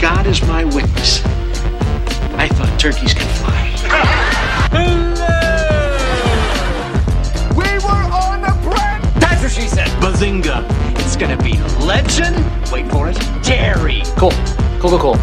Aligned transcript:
God 0.00 0.28
is 0.28 0.40
my 0.46 0.64
witness. 0.64 1.24
I 2.36 2.46
thought 2.46 2.78
turkeys 2.78 3.14
could 3.14 3.26
fly. 3.40 3.74
We 7.50 7.64
were 7.82 8.06
on 8.14 8.42
the 8.42 8.54
brand. 8.62 9.02
That's 9.20 9.42
what 9.42 9.50
she 9.50 9.66
said. 9.66 9.88
Bazinga. 10.00 10.64
It's 11.00 11.16
gonna 11.16 11.36
be 11.38 11.58
legend. 11.84 12.36
Wait 12.70 12.88
for 12.92 13.08
it. 13.08 13.18
Jerry. 13.42 14.02
Cool. 14.16 14.30
Cool, 14.80 14.90
cool, 14.90 14.98
cool. 15.00 15.18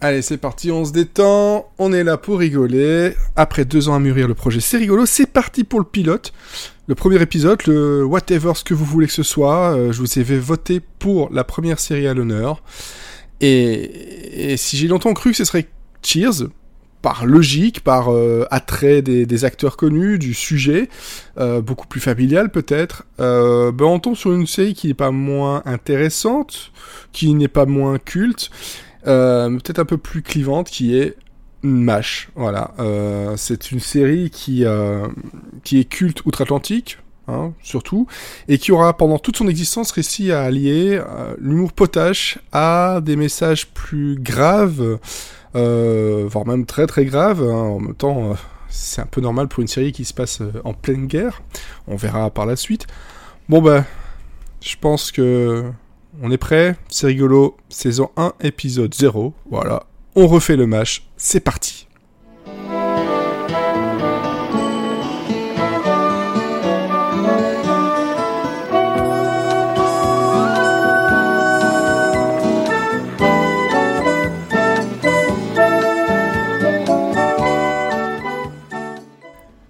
Allez, 0.00 0.22
c'est 0.22 0.38
parti, 0.38 0.70
on 0.70 0.84
se 0.86 0.92
détend, 0.92 1.66
on 1.78 1.92
est 1.92 2.04
là 2.04 2.16
pour 2.16 2.38
rigoler. 2.38 3.14
Après 3.36 3.64
deux 3.66 3.90
ans 3.90 3.94
à 3.94 3.98
mûrir 3.98 4.28
le 4.28 4.34
projet, 4.34 4.60
c'est 4.60 4.78
rigolo, 4.78 5.04
c'est 5.04 5.26
parti 5.26 5.62
pour 5.62 5.78
le 5.80 5.84
pilote. 5.84 6.32
Le 6.90 6.96
premier 6.96 7.22
épisode, 7.22 7.64
le 7.68 8.04
whatever 8.04 8.50
ce 8.56 8.64
que 8.64 8.74
vous 8.74 8.84
voulez 8.84 9.06
que 9.06 9.12
ce 9.12 9.22
soit, 9.22 9.76
euh, 9.76 9.92
je 9.92 10.00
vous 10.00 10.18
ai 10.18 10.24
fait 10.24 10.38
voter 10.38 10.80
pour 10.80 11.32
la 11.32 11.44
première 11.44 11.78
série 11.78 12.08
à 12.08 12.14
l'honneur. 12.14 12.64
Et, 13.40 14.56
si 14.56 14.76
j'ai 14.76 14.88
longtemps 14.88 15.14
cru 15.14 15.30
que 15.30 15.36
ce 15.36 15.44
serait 15.44 15.68
Cheers, 16.02 16.48
par 17.00 17.26
logique, 17.26 17.84
par 17.84 18.12
euh, 18.12 18.44
attrait 18.50 19.02
des, 19.02 19.44
acteurs 19.44 19.76
connus, 19.76 20.18
du 20.18 20.34
sujet, 20.34 20.88
euh, 21.38 21.60
beaucoup 21.60 21.86
plus 21.86 22.00
familial 22.00 22.50
peut-être, 22.50 23.04
ben 23.18 23.84
on 23.84 24.00
tombe 24.00 24.16
sur 24.16 24.32
une 24.32 24.48
série 24.48 24.74
qui 24.74 24.88
n'est 24.88 24.94
pas 24.94 25.12
moins 25.12 25.62
intéressante, 25.66 26.72
qui 27.12 27.32
n'est 27.34 27.46
pas 27.46 27.66
moins 27.66 27.98
culte, 27.98 28.50
peut-être 29.04 29.78
un 29.78 29.84
peu 29.84 29.96
plus 29.96 30.22
clivante, 30.22 30.68
qui 30.68 30.96
est 30.96 31.14
MASH. 31.62 32.30
Voilà, 32.34 32.72
Euh, 32.78 33.34
c'est 33.36 33.70
une 33.72 33.80
série 33.80 34.30
qui, 34.30 34.64
euh, 34.64 35.06
qui 35.64 35.80
est 35.80 35.84
culte 35.84 36.24
outre-Atlantique. 36.26 36.98
hein, 37.28 37.52
surtout, 37.62 38.08
et 38.48 38.58
qui 38.58 38.72
aura 38.72 38.96
pendant 38.96 39.18
toute 39.20 39.36
son 39.36 39.46
existence 39.46 39.92
réussi 39.92 40.32
à 40.32 40.42
allier 40.42 40.98
euh, 40.98 41.36
l'humour 41.38 41.72
potache 41.72 42.38
à 42.50 43.00
des 43.04 43.14
messages 43.14 43.68
plus 43.68 44.16
graves, 44.18 44.98
voire 45.54 46.46
même 46.46 46.66
très 46.66 46.88
très 46.88 47.04
graves. 47.04 47.40
hein. 47.42 47.52
En 47.54 47.78
même 47.78 47.94
temps, 47.94 48.34
c'est 48.68 49.00
un 49.00 49.06
peu 49.06 49.20
normal 49.20 49.46
pour 49.46 49.60
une 49.60 49.68
série 49.68 49.92
qui 49.92 50.04
se 50.04 50.12
passe 50.14 50.42
en 50.64 50.74
pleine 50.74 51.06
guerre. 51.06 51.40
On 51.86 51.94
verra 51.94 52.30
par 52.30 52.46
la 52.46 52.56
suite. 52.56 52.88
Bon 53.48 53.62
bah, 53.62 53.84
je 54.60 54.74
pense 54.80 55.12
que 55.12 55.64
on 56.22 56.32
est 56.32 56.36
prêt. 56.38 56.74
C'est 56.88 57.06
rigolo. 57.06 57.56
Saison 57.68 58.10
1, 58.16 58.32
épisode 58.40 58.92
0. 58.92 59.34
Voilà. 59.50 59.84
On 60.16 60.26
refait 60.26 60.56
le 60.56 60.66
match. 60.66 61.06
C'est 61.22 61.40
parti. 61.40 61.86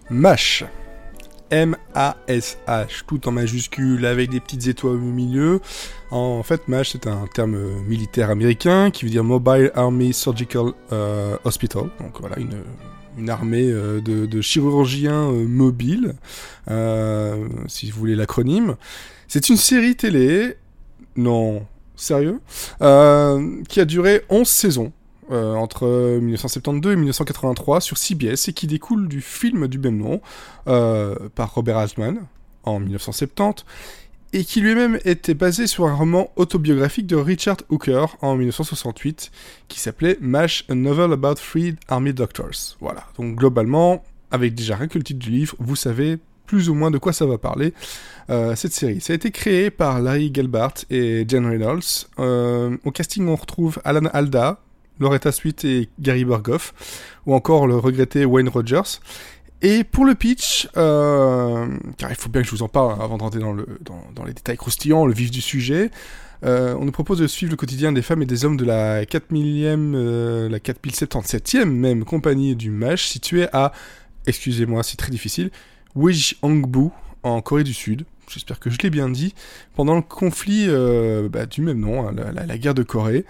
MASH. 0.08 0.64
M-A-S-H, 1.50 3.02
tout 3.06 3.28
en 3.28 3.32
majuscule 3.32 4.06
avec 4.06 4.30
des 4.30 4.40
petites 4.40 4.66
étoiles 4.66 4.96
au 4.96 4.98
milieu. 4.98 5.60
En 6.10 6.42
fait, 6.42 6.68
MASH, 6.68 6.90
c'est 6.92 7.06
un 7.06 7.26
terme 7.32 7.56
militaire 7.86 8.30
américain 8.30 8.90
qui 8.90 9.04
veut 9.04 9.10
dire 9.10 9.24
Mobile 9.24 9.70
Army 9.74 10.12
Surgical 10.12 10.72
euh, 10.92 11.36
Hospital. 11.44 11.84
Donc 12.00 12.20
voilà, 12.20 12.38
une, 12.38 12.62
une 13.18 13.30
armée 13.30 13.70
euh, 13.70 14.00
de, 14.00 14.26
de 14.26 14.40
chirurgiens 14.40 15.30
euh, 15.30 15.46
mobiles, 15.46 16.14
euh, 16.70 17.46
si 17.68 17.90
vous 17.90 17.98
voulez 17.98 18.16
l'acronyme. 18.16 18.76
C'est 19.28 19.48
une 19.48 19.56
série 19.56 19.96
télé, 19.96 20.56
non, 21.16 21.66
sérieux, 21.96 22.40
qui 23.68 23.80
a 23.80 23.84
duré 23.84 24.22
11 24.28 24.48
saisons. 24.48 24.92
Euh, 25.30 25.54
entre 25.54 25.86
1972 26.18 26.92
et 26.92 26.96
1983 26.96 27.80
sur 27.80 27.96
CBS 27.96 28.48
et 28.48 28.52
qui 28.52 28.66
découle 28.66 29.08
du 29.08 29.20
film 29.20 29.68
du 29.68 29.78
même 29.78 29.96
nom 29.96 30.20
euh, 30.66 31.14
par 31.34 31.54
Robert 31.54 31.78
Altman 31.78 32.26
en 32.64 32.80
1970 32.80 33.64
et 34.32 34.44
qui 34.44 34.60
lui-même 34.60 34.98
était 35.04 35.34
basé 35.34 35.66
sur 35.66 35.86
un 35.86 35.94
roman 35.94 36.30
autobiographique 36.36 37.06
de 37.06 37.16
Richard 37.16 37.58
Hooker 37.68 38.06
en 38.22 38.36
1968 38.36 39.30
qui 39.68 39.80
s'appelait 39.80 40.18
MASH, 40.20 40.64
A 40.68 40.74
Novel 40.74 41.12
About 41.12 41.34
Three 41.34 41.74
Army 41.88 42.12
Doctors. 42.12 42.76
Voilà, 42.80 43.04
donc 43.16 43.36
globalement, 43.36 44.04
avec 44.30 44.54
déjà 44.54 44.76
rien 44.76 44.88
que 44.88 44.98
le 44.98 45.04
titre 45.04 45.20
du 45.20 45.30
livre, 45.30 45.54
vous 45.58 45.76
savez 45.76 46.18
plus 46.46 46.68
ou 46.68 46.74
moins 46.74 46.90
de 46.90 46.98
quoi 46.98 47.12
ça 47.12 47.26
va 47.26 47.38
parler, 47.38 47.72
euh, 48.30 48.56
cette 48.56 48.72
série. 48.72 49.00
Ça 49.00 49.12
a 49.12 49.16
été 49.16 49.30
créé 49.30 49.70
par 49.70 50.00
Larry 50.00 50.32
Gelbart 50.34 50.74
et 50.90 51.24
Jen 51.28 51.46
Reynolds. 51.46 52.08
Au 52.18 52.90
casting, 52.90 53.28
on 53.28 53.36
retrouve 53.36 53.80
Alan 53.84 54.08
Alda, 54.12 54.58
Loretta 55.00 55.32
Sweet 55.32 55.64
et 55.64 55.88
Gary 55.98 56.24
Burghoff, 56.24 56.72
ou 57.26 57.34
encore 57.34 57.66
le 57.66 57.76
regretté 57.76 58.24
Wayne 58.24 58.48
Rogers. 58.48 59.00
Et 59.62 59.84
pour 59.84 60.04
le 60.04 60.14
pitch, 60.14 60.68
euh, 60.76 61.66
car 61.98 62.10
il 62.10 62.16
faut 62.16 62.30
bien 62.30 62.40
que 62.40 62.46
je 62.46 62.52
vous 62.52 62.62
en 62.62 62.68
parle 62.68 62.92
avant 63.02 63.18
de 63.18 63.22
rentrer 63.22 63.40
dans, 63.40 63.52
le, 63.52 63.66
dans, 63.82 64.02
dans 64.14 64.24
les 64.24 64.32
détails 64.32 64.56
croustillants, 64.56 65.04
le 65.04 65.12
vif 65.12 65.30
du 65.30 65.42
sujet, 65.42 65.90
euh, 66.44 66.74
on 66.78 66.84
nous 66.84 66.92
propose 66.92 67.18
de 67.18 67.26
suivre 67.26 67.50
le 67.50 67.56
quotidien 67.56 67.92
des 67.92 68.02
femmes 68.02 68.22
et 68.22 68.26
des 68.26 68.44
hommes 68.44 68.56
de 68.56 68.64
la 68.64 69.04
4 69.04 69.30
millième, 69.30 69.94
euh, 69.94 70.48
la 70.48 70.58
4077e 70.58 71.64
même 71.64 72.04
compagnie 72.04 72.56
du 72.56 72.70
MASH, 72.70 73.06
située 73.06 73.48
à, 73.52 73.72
excusez-moi, 74.26 74.82
c'est 74.82 74.96
très 74.96 75.10
difficile, 75.10 75.50
Wijongbu, 75.94 76.90
en 77.22 77.42
Corée 77.42 77.64
du 77.64 77.74
Sud. 77.74 78.04
J'espère 78.32 78.60
que 78.60 78.70
je 78.70 78.78
l'ai 78.78 78.90
bien 78.90 79.10
dit. 79.10 79.34
Pendant 79.74 79.96
le 79.96 80.02
conflit 80.02 80.66
euh, 80.68 81.28
bah, 81.28 81.46
du 81.46 81.62
même 81.62 81.80
nom, 81.80 82.08
hein, 82.08 82.14
la 82.14 82.58
guerre 82.58 82.74
de 82.74 82.84
Corée. 82.84 83.24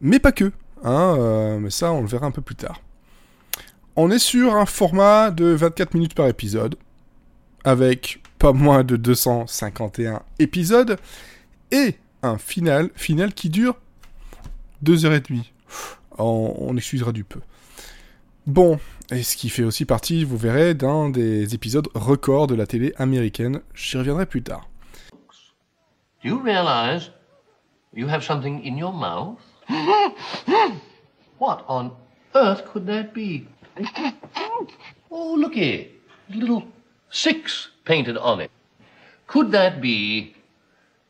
Mais 0.00 0.18
pas 0.18 0.32
que. 0.32 0.50
Hein, 0.84 1.16
euh, 1.18 1.58
mais 1.58 1.70
ça, 1.70 1.92
on 1.92 2.02
le 2.02 2.06
verra 2.06 2.26
un 2.26 2.30
peu 2.30 2.42
plus 2.42 2.56
tard. 2.56 2.80
On 3.96 4.10
est 4.10 4.18
sur 4.18 4.54
un 4.54 4.66
format 4.66 5.30
de 5.30 5.46
24 5.46 5.94
minutes 5.94 6.14
par 6.14 6.26
épisode, 6.26 6.76
avec 7.64 8.22
pas 8.38 8.52
moins 8.52 8.84
de 8.84 8.96
251 8.96 10.22
épisodes, 10.38 10.98
et 11.70 11.96
un 12.22 12.38
final, 12.38 12.90
final 12.94 13.32
qui 13.32 13.48
dure 13.48 13.76
2h30. 14.84 15.44
On, 16.18 16.54
on 16.58 16.76
excusera 16.76 17.12
du 17.12 17.24
peu. 17.24 17.40
Bon, 18.46 18.78
et 19.10 19.22
ce 19.22 19.36
qui 19.36 19.48
fait 19.48 19.64
aussi 19.64 19.84
partie, 19.84 20.24
vous 20.24 20.36
verrez, 20.36 20.74
d'un 20.74 21.08
des 21.10 21.54
épisodes 21.54 21.88
records 21.94 22.46
de 22.46 22.54
la 22.54 22.66
télé 22.66 22.92
américaine. 22.96 23.60
J'y 23.74 23.96
reviendrai 23.96 24.26
plus 24.26 24.42
tard. 24.42 24.68
what 31.38 31.64
on 31.68 31.90
earth 32.34 32.64
could 32.66 32.86
that 32.86 33.12
be? 33.14 33.46
Oh, 35.10 35.34
looky. 35.38 35.92
Little 36.30 36.64
six 37.10 37.68
painted 37.84 38.16
on 38.16 38.40
it. 38.40 38.50
Could 39.26 39.52
that 39.52 39.80
be 39.80 40.34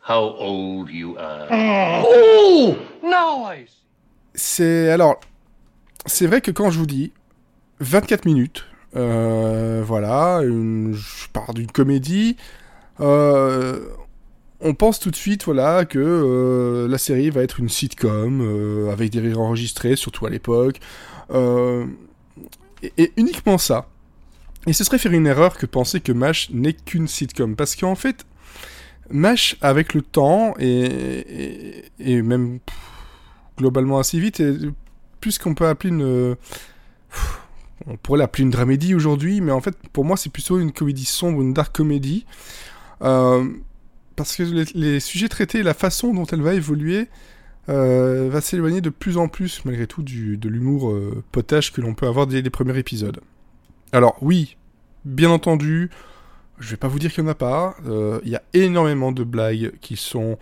how 0.01 0.35
old 0.39 0.91
you 0.91 1.17
are? 1.19 1.49
Oh! 1.51 2.77
Now 3.03 3.45
I 3.45 3.67
see. 3.67 3.73
C'est 4.35 4.91
alors, 4.91 5.21
c'est 6.05 6.27
vrai 6.27 6.41
que 6.41 6.51
quand 6.51 6.71
je 6.71 6.79
vous 6.79 6.87
dis 6.87 7.13
24 7.81 8.27
minutes, 8.27 8.67
euh, 8.97 9.83
voilà, 9.85 10.41
une, 10.43 10.95
je 10.95 11.29
pars 11.33 11.55
d'une 11.55 11.71
comédie, 11.71 12.37
euh, 13.01 13.81
on 14.61 14.75
pense 14.75 14.99
tout 14.99 15.11
de 15.11 15.17
suite, 15.17 15.45
voilà, 15.45 15.85
que 15.85 15.99
euh, 15.99 16.89
la 16.89 16.99
série 16.99 17.31
va 17.31 17.43
être 17.43 17.61
une 17.61 17.69
sitcom 17.69 18.41
euh, 18.41 18.91
avec 18.91 19.11
des 19.11 19.21
rires 19.21 19.41
enregistrés, 19.41 19.97
surtout 19.97 20.27
à 20.27 20.31
l'époque, 20.31 20.81
euh, 21.31 21.87
et, 22.97 23.13
uniquement 23.17 23.59
ça. 23.59 23.89
Et 24.67 24.73
ce 24.73 24.83
serait 24.83 24.99
faire 24.99 25.13
une 25.13 25.27
erreur 25.27 25.57
que 25.59 25.67
penser 25.67 26.01
que 26.01 26.13
MASH 26.13 26.51
n'est 26.51 26.73
qu'une 26.73 27.07
sitcom, 27.07 27.55
parce 27.55 27.77
qu'en 27.77 27.95
fait, 27.95 28.25
MASH, 29.11 29.57
avec 29.61 29.95
le 29.95 30.03
temps, 30.03 30.55
et, 30.59 31.85
et, 31.99 32.23
même 32.23 32.59
globalement 33.59 33.99
assez 33.99 34.19
vite, 34.19 34.43
plus 35.21 35.39
qu'on 35.39 35.55
peut 35.55 35.67
appeler 35.67 35.91
une... 35.91 36.37
On 37.87 37.97
pourrait 37.99 38.19
l'appeler 38.19 38.43
une 38.43 38.51
dramédie 38.51 38.95
aujourd'hui, 38.95 39.41
mais 39.41 39.53
en 39.53 39.61
fait, 39.61 39.77
pour 39.93 40.05
moi, 40.05 40.17
c'est 40.17 40.31
plutôt 40.31 40.59
une 40.59 40.73
comédie 40.73 41.05
sombre, 41.05 41.43
une 41.43 41.53
dark 41.53 41.77
comédie. 41.77 42.25
Parce 44.17 44.35
que 44.37 44.43
les, 44.75 45.01
sujets 45.01 45.29
traités, 45.29 45.63
la 45.63 45.75
façon 45.75 46.15
dont 46.15 46.25
elle 46.25 46.41
va 46.43 46.55
évoluer, 46.55 47.09
euh, 47.69 48.29
va 48.31 48.41
s'éloigner 48.41 48.81
de 48.81 48.91
plus 48.91 49.19
en 49.19 49.29
plus, 49.29 49.65
malgré 49.65 49.87
tout, 49.87 50.03
du, 50.03 50.39
de 50.39 50.49
l'humour 50.49 50.91
euh, 50.91 51.23
potache 51.33 51.73
que 51.73 51.81
l'on 51.81 51.95
peut 51.95 52.07
avoir 52.07 52.27
dès 52.27 52.41
les 52.41 52.51
premiers 52.51 52.79
épisodes. 52.79 53.21
Alors, 53.93 54.17
oui, 54.23 54.57
bien 55.05 55.31
entendu, 55.31 55.91
je 56.59 56.71
vais 56.71 56.77
pas 56.77 56.89
vous 56.89 56.99
dire 56.99 57.13
qu'il 57.13 57.23
y 57.25 57.27
en 57.27 57.31
a 57.31 57.35
pas. 57.35 57.77
euh, 57.87 58.19
Il 58.25 58.31
y 58.31 58.37
a 58.37 58.43
énormément 58.55 59.13
de 59.13 59.23
blagues 59.25 59.73
qui 59.81 59.97
sont, 59.97 60.39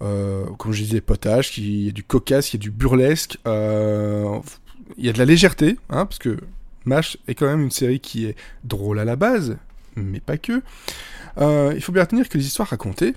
comme 0.00 0.72
je 0.72 0.82
disais, 0.82 1.00
potaches, 1.00 1.50
qui- 1.52 1.62
il 1.80 1.86
y 1.86 1.88
a 1.88 1.92
du 1.92 2.04
cocasse, 2.04 2.52
il 2.52 2.56
y 2.56 2.60
a 2.60 2.60
du 2.60 2.70
burlesque, 2.70 3.38
il 3.46 5.04
y 5.04 5.08
a 5.08 5.12
de 5.12 5.18
la 5.18 5.24
légèreté, 5.24 5.78
hein, 5.88 6.04
parce 6.04 6.18
que 6.18 6.36
MASH 6.84 7.16
est 7.26 7.34
quand 7.34 7.46
même 7.46 7.62
une 7.62 7.70
série 7.70 8.00
qui 8.00 8.26
est 8.26 8.36
drôle 8.64 8.98
à 8.98 9.06
la 9.06 9.16
base, 9.16 9.56
mais 9.96 10.20
pas 10.20 10.38
que. 10.38 10.62
Euh, 11.38 11.72
il 11.74 11.82
faut 11.82 11.92
bien 11.92 12.02
retenir 12.02 12.28
que 12.28 12.38
les 12.38 12.46
histoires 12.46 12.68
racontées 12.68 13.14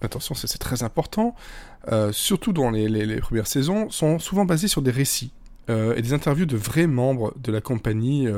attention, 0.00 0.36
c'est 0.36 0.58
très 0.58 0.84
important, 0.84 1.34
euh, 1.90 2.12
surtout 2.12 2.52
dans 2.52 2.70
les, 2.70 3.16
premières 3.16 3.48
saisons, 3.48 3.90
sont 3.90 4.20
souvent 4.20 4.44
basés 4.44 4.68
sur 4.68 4.80
des 4.80 4.92
récits 4.92 5.32
euh, 5.70 5.96
et 5.96 6.02
des 6.02 6.12
interviews 6.12 6.46
de 6.46 6.56
vrais 6.56 6.86
membres 6.86 7.34
de 7.36 7.50
la 7.50 7.60
compagnie, 7.60 8.28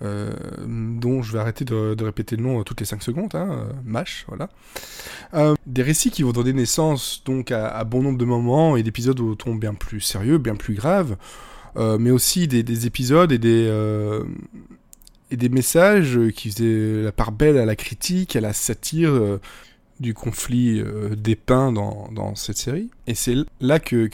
dont 0.00 1.20
je 1.20 1.32
vais 1.34 1.38
arrêter 1.40 1.66
de, 1.66 2.02
répéter 2.02 2.36
le 2.36 2.42
nom 2.42 2.62
toutes 2.62 2.80
les 2.80 2.86
5 2.86 3.02
secondes, 3.02 3.34
hein, 3.34 3.66
MASH, 3.84 4.24
voilà. 4.28 4.48
Des 5.66 5.82
récits 5.82 6.10
qui 6.10 6.22
vont 6.22 6.32
donner 6.32 6.54
naissance 6.54 7.22
donc 7.26 7.50
à, 7.50 7.84
bon 7.84 8.02
nombre 8.02 8.16
de 8.16 8.24
moments 8.24 8.78
et 8.78 8.82
d'épisodes 8.82 9.20
au 9.20 9.34
ton 9.34 9.54
bien 9.54 9.74
plus 9.74 10.00
sérieux, 10.00 10.38
bien 10.38 10.56
plus 10.56 10.72
grave, 10.72 11.18
mais 11.76 12.10
aussi 12.10 12.48
des, 12.48 12.62
des 12.62 12.86
épisodes 12.86 13.30
et 13.30 13.36
des, 13.38 13.68
et 15.30 15.36
des 15.36 15.48
messages 15.48 16.18
qui 16.34 16.50
faisaient 16.50 17.02
la 17.02 17.12
part 17.12 17.32
belle 17.32 17.58
à 17.58 17.64
la 17.64 17.76
critique, 17.76 18.36
à 18.36 18.40
la 18.40 18.52
satire 18.52 19.10
euh, 19.10 19.40
du 20.00 20.14
conflit 20.14 20.80
euh, 20.80 21.14
dépeint 21.14 21.72
dans, 21.72 22.34
cette 22.34 22.56
série. 22.56 22.90
Et 23.06 23.14
c'est 23.14 23.36
là 23.60 23.78
que, 23.78 24.08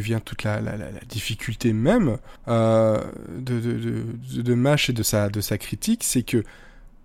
vient 0.00 0.20
toute 0.20 0.44
la, 0.44 0.60
difficulté 1.08 1.72
même 1.72 2.18
euh, 2.48 3.02
de, 3.36 3.58
de, 3.58 4.54
et 4.90 4.92
de 4.92 5.02
sa, 5.40 5.58
critique, 5.58 6.04
c'est 6.04 6.22
que 6.22 6.44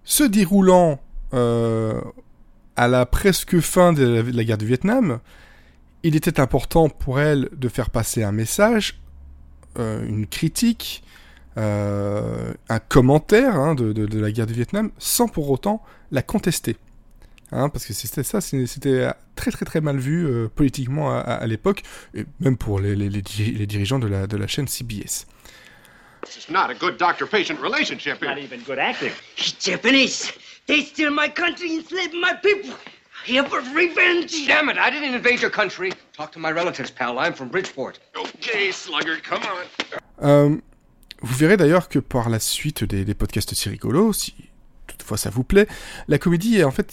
se 0.03 0.23
déroulant 0.23 0.99
à 1.31 2.87
la 2.87 3.05
presque 3.05 3.59
fin 3.59 3.93
de 3.93 4.23
la, 4.31 4.43
guerre 4.43 4.57
du 4.57 4.65
Vietnam, 4.65 5.19
il 6.03 6.15
était 6.15 6.39
important 6.39 6.87
pour 6.87 7.19
elle 7.19 7.49
de 7.57 7.67
faire 7.67 7.89
passer 7.89 8.23
un 8.23 8.31
message, 8.31 8.99
une 9.77 10.27
critique, 10.27 11.03
euh, 11.57 12.53
un 12.69 12.79
commentaire 12.79 13.55
hein, 13.55 13.75
de, 13.75 13.93
de, 13.93 14.05
de 14.05 14.19
la 14.19 14.31
guerre 14.31 14.47
du 14.47 14.53
Vietnam, 14.53 14.91
sans 14.97 15.27
pour 15.27 15.49
autant 15.49 15.81
la 16.11 16.21
contester. 16.21 16.77
Hein, 17.51 17.69
parce 17.69 17.85
que 17.85 17.93
c'était 17.93 18.23
ça, 18.23 18.41
c'était 18.41 19.07
très 19.35 19.51
très 19.51 19.65
très 19.65 19.79
mal 19.79 19.97
vu 19.97 20.25
euh, 20.25 20.47
politiquement 20.53 21.11
à, 21.11 21.19
à- 21.19 21.35
à 21.35 21.47
l'époque, 21.47 21.83
et 22.15 22.25
même 22.39 22.57
pour 22.57 22.79
les, 22.79 22.95
les, 22.95 23.07
les 23.09 23.21
diri- 23.21 23.51
les 23.51 23.67
dirigeants 23.67 23.99
de 23.99 24.07
la, 24.07 24.25
de 24.27 24.35
la 24.37 24.47
chaîne 24.47 24.67
CBS. 24.67 25.25
This 26.25 26.37
is 26.47 26.51
not 26.51 26.71
a 26.71 26.73
good 26.73 26.97
doctor-patient 26.97 27.59
relationship 27.61 28.17
here. 28.19 28.29
Not 28.33 28.39
even 28.41 28.61
good 28.65 28.79
acting. 28.79 29.11
He's 29.37 29.53
Japanese. 29.59 30.33
They 30.65 30.81
steal 30.81 31.11
my 31.11 31.29
country, 31.29 31.77
enslave 31.77 32.13
my 32.19 32.33
people. 32.41 32.71
Here 33.27 33.43
for 33.43 33.59
revenge. 33.75 34.33
Damn 34.47 34.69
it, 34.69 34.77
I 34.77 34.89
didn't 34.89 35.13
invade 35.13 35.39
your 35.39 35.51
country. 35.51 35.91
Talk 36.17 36.31
to 36.31 36.39
my 36.39 36.51
relatives, 36.51 36.89
pal. 36.91 37.19
I'm 37.19 37.33
from 37.33 37.49
Bridgeport. 37.49 37.99
Okay, 38.17 38.71
Sluggard, 38.71 39.21
come 39.23 39.41
on. 39.43 40.27
Euh, 40.27 40.57
vous 41.25 41.35
verrez 41.35 41.57
d'ailleurs 41.57 41.89
que 41.89 41.97
par 41.97 42.29
la 42.29 42.39
suite 42.39 42.83
des, 42.83 43.13
podcasts 43.15 43.55
si 43.55 43.67
rigolos, 43.67 44.13
si 44.13 44.35
toutefois 44.85 45.17
ça 45.17 45.31
vous 45.31 45.43
plaît, 45.43 45.67
la 46.07 46.19
comédie, 46.19 46.63
en 46.63 46.69
fait, 46.69 46.91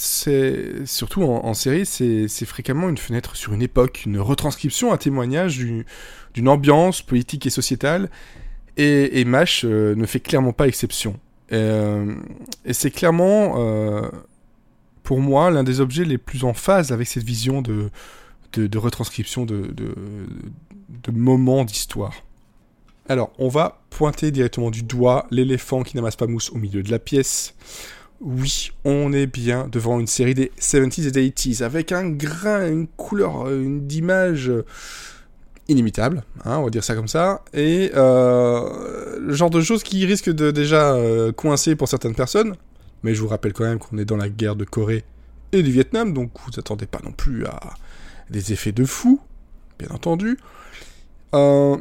surtout 0.86 1.22
en, 1.22 1.52
série, 1.52 1.84
c'est 1.84 2.46
fréquemment 2.46 2.88
une 2.88 2.96
fenêtre 2.96 3.36
sur 3.36 3.52
une 3.52 3.60
époque, 3.60 4.04
une 4.06 4.18
retranscription, 4.18 4.90
un 4.92 4.96
témoignage 4.96 5.58
du- 5.58 5.84
d'une 6.32 6.48
ambiance 6.48 7.02
politique 7.02 7.44
et 7.46 7.50
sociétale. 7.50 8.08
Et, 8.78 9.20
et 9.20 9.26
MASH 9.26 9.66
euh, 9.66 9.94
ne 9.94 10.06
fait 10.06 10.20
clairement 10.20 10.54
pas 10.54 10.66
exception. 10.66 11.20
Euh, 11.52 12.14
et 12.64 12.72
c'est 12.72 12.90
clairement, 12.90 13.56
euh, 13.58 14.08
pour 15.02 15.20
moi, 15.20 15.50
l'un 15.50 15.62
des 15.62 15.80
objets 15.80 16.06
les 16.06 16.16
plus 16.16 16.44
en 16.44 16.54
phase 16.54 16.90
avec 16.90 17.06
cette 17.06 17.22
vision 17.22 17.60
de, 17.60 17.90
retranscription 18.56 19.44
de 19.44 19.94
moments 21.12 21.66
d'histoire. 21.66 22.14
Alors, 23.12 23.30
on 23.38 23.48
va 23.48 23.82
pointer 23.90 24.30
directement 24.30 24.70
du 24.70 24.84
doigt 24.84 25.26
l'éléphant 25.30 25.82
qui 25.82 25.96
n'amasse 25.96 26.16
pas 26.16 26.26
mousse 26.26 26.48
au 26.48 26.56
milieu 26.56 26.82
de 26.82 26.90
la 26.90 26.98
pièce. 26.98 27.52
Oui, 28.22 28.70
on 28.86 29.12
est 29.12 29.26
bien 29.26 29.68
devant 29.70 30.00
une 30.00 30.06
série 30.06 30.32
des 30.32 30.50
70s 30.58 31.08
et 31.08 31.10
des 31.10 31.28
80s, 31.28 31.62
avec 31.62 31.92
un 31.92 32.08
grain, 32.08 32.66
une 32.66 32.86
couleur, 32.86 33.50
une 33.50 33.86
d'image 33.86 34.48
euh, 34.48 34.64
inimitable, 35.68 36.24
hein, 36.46 36.56
on 36.56 36.64
va 36.64 36.70
dire 36.70 36.82
ça 36.82 36.94
comme 36.94 37.06
ça, 37.06 37.44
et 37.52 37.90
euh, 37.94 39.18
le 39.20 39.34
genre 39.34 39.50
de 39.50 39.60
choses 39.60 39.82
qui 39.82 40.06
risquent 40.06 40.32
de 40.32 40.50
déjà 40.50 40.94
euh, 40.94 41.32
coincer 41.32 41.76
pour 41.76 41.88
certaines 41.88 42.14
personnes, 42.14 42.56
mais 43.02 43.14
je 43.14 43.20
vous 43.20 43.28
rappelle 43.28 43.52
quand 43.52 43.64
même 43.64 43.78
qu'on 43.78 43.98
est 43.98 44.06
dans 44.06 44.16
la 44.16 44.30
guerre 44.30 44.56
de 44.56 44.64
Corée 44.64 45.04
et 45.52 45.62
du 45.62 45.70
Vietnam, 45.70 46.14
donc 46.14 46.30
vous 46.46 46.58
attendez 46.58 46.86
pas 46.86 47.00
non 47.04 47.12
plus 47.12 47.44
à 47.44 47.60
des 48.30 48.54
effets 48.54 48.72
de 48.72 48.86
fou, 48.86 49.20
bien 49.78 49.90
entendu. 49.90 50.38
Euh, 51.34 51.76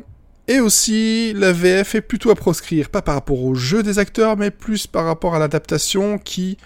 et 0.47 0.59
aussi, 0.59 1.33
la 1.33 1.53
VF 1.53 1.95
est 1.95 2.01
plutôt 2.01 2.31
à 2.31 2.35
proscrire, 2.35 2.89
pas 2.89 3.01
par 3.01 3.15
rapport 3.15 3.43
au 3.43 3.53
jeu 3.53 3.83
des 3.83 3.99
acteurs, 3.99 4.37
mais 4.37 4.51
plus 4.51 4.87
par 4.87 5.05
rapport 5.05 5.35
à 5.35 5.39
l'adaptation 5.39 6.17
qui, 6.17 6.57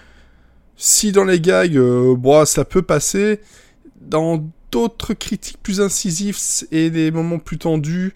si 0.78 1.12
dans 1.12 1.26
les 1.26 1.42
gags, 1.42 1.78
euh, 1.78 2.16
bon, 2.16 2.46
ça 2.46 2.64
peut 2.64 2.82
passer, 2.82 3.42
dans 4.00 4.50
d'autres 4.72 5.14
critiques 5.14 5.60
plus 5.62 5.82
incisives 5.82 6.38
et 6.72 6.90
des 6.90 7.12
moments 7.12 7.40
plus 7.40 7.58
tendus, 7.58 8.14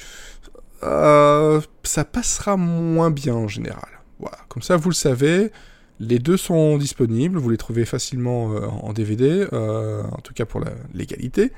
euh, 0.84 1.60
ça 1.84 2.06
passera 2.06 2.56
moins 2.56 3.12
bien 3.12 3.36
en 3.36 3.48
général. 3.48 3.90
Voilà, 4.20 4.38
comme 4.48 4.64
ça 4.64 4.78
vous 4.78 4.90
le 4.90 4.96
savez, 4.96 5.52
les 6.00 6.20
deux 6.20 6.38
sont 6.38 6.78
disponibles, 6.78 7.38
vous 7.38 7.50
les 7.50 7.58
trouvez 7.58 7.86
facilement 7.86 8.54
euh, 8.54 8.66
en 8.66 8.94
DVD, 8.94 9.46
en 9.52 10.22
tout 10.24 10.34
cas 10.34 10.46
pour 10.46 10.62
légalité. 10.94 11.52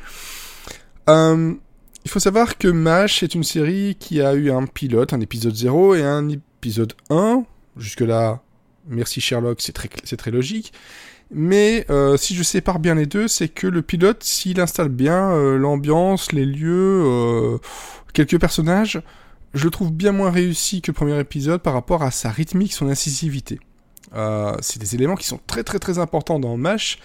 Il 2.04 2.10
faut 2.10 2.20
savoir 2.20 2.58
que 2.58 2.68
MASH 2.68 3.24
est 3.24 3.36
une 3.36 3.44
série 3.44 3.96
qui 4.00 4.22
a 4.22 4.34
eu 4.34 4.52
un 4.52 4.66
pilote, 4.66 5.14
un 5.14 5.22
épisode 5.22 5.56
0 5.56 5.96
et 5.96 6.04
un 6.04 6.30
épisode 6.30 6.94
1. 7.10 7.44
Jusque-là, 7.78 8.42
merci 8.88 9.22
Sherlock, 9.22 9.62
c'est 9.62 9.74
très, 9.74 10.32
logique. 10.32 10.74
Mais 11.34 11.86
euh, 11.90 12.18
si 12.18 12.36
je 12.36 12.44
sépare 12.44 12.80
bien 12.80 12.96
les 12.96 13.06
deux, 13.06 13.28
c'est 13.28 13.48
que 13.48 13.68
le 13.68 13.82
pilote, 13.82 14.24
s'il 14.24 14.60
installe 14.60 14.90
bien 14.90 15.32
euh, 15.32 15.58
l'ambiance, 15.58 16.32
les 16.32 16.46
lieux, 16.46 17.04
euh, 17.06 17.58
quelques 18.14 18.40
personnages, 18.40 19.02
je 19.54 19.64
le 19.64 19.70
trouve 19.70 19.94
bien 19.94 20.12
moins 20.12 20.32
réussi 20.32 20.82
que 20.82 20.92
le 20.92 20.96
premier 20.96 21.20
épisode 21.20 21.62
par 21.62 21.74
rapport 21.74 22.04
à 22.04 22.12
sa 22.12 22.30
rythmique, 22.30 22.74
son 22.74 22.90
incisivité. 22.90 23.60
C'est 24.62 24.80
des 24.80 24.96
éléments 24.96 25.16
qui 25.16 25.26
sont 25.26 25.40
très 25.48 25.64
très 25.64 25.80
très 25.80 25.98
importants 25.98 26.38
dans 26.38 26.58
MASH 26.58 27.00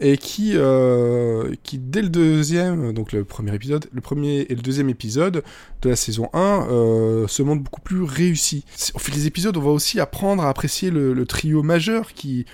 et 0.00 0.16
qui, 0.16 0.52
euh, 0.54 1.52
qui 1.62 1.78
dès 1.78 2.00
le 2.02 2.08
deuxième, 2.08 2.92
donc 2.92 3.12
le 3.12 3.24
premier 3.24 3.54
épisode, 3.54 3.86
le 3.92 4.00
premier 4.00 4.46
et 4.48 4.54
le 4.54 4.62
deuxième 4.62 4.88
épisode 4.88 5.42
de 5.82 5.88
la 5.88 5.96
saison 5.96 6.30
1, 6.32 6.66
euh, 6.70 7.28
se 7.28 7.42
montrent 7.42 7.62
beaucoup 7.62 7.82
plus 7.82 8.02
réussis. 8.02 8.64
C'est- 8.74 8.94
Au 8.96 8.98
fil 8.98 9.14
des 9.14 9.26
épisodes, 9.26 9.56
on 9.56 9.60
va 9.60 9.70
aussi 9.70 10.00
apprendre 10.00 10.42
à 10.42 10.48
apprécier 10.48 10.90
le, 10.90 11.24
trio 11.26 11.62
majeur 11.62 12.14
qui, 12.14 12.46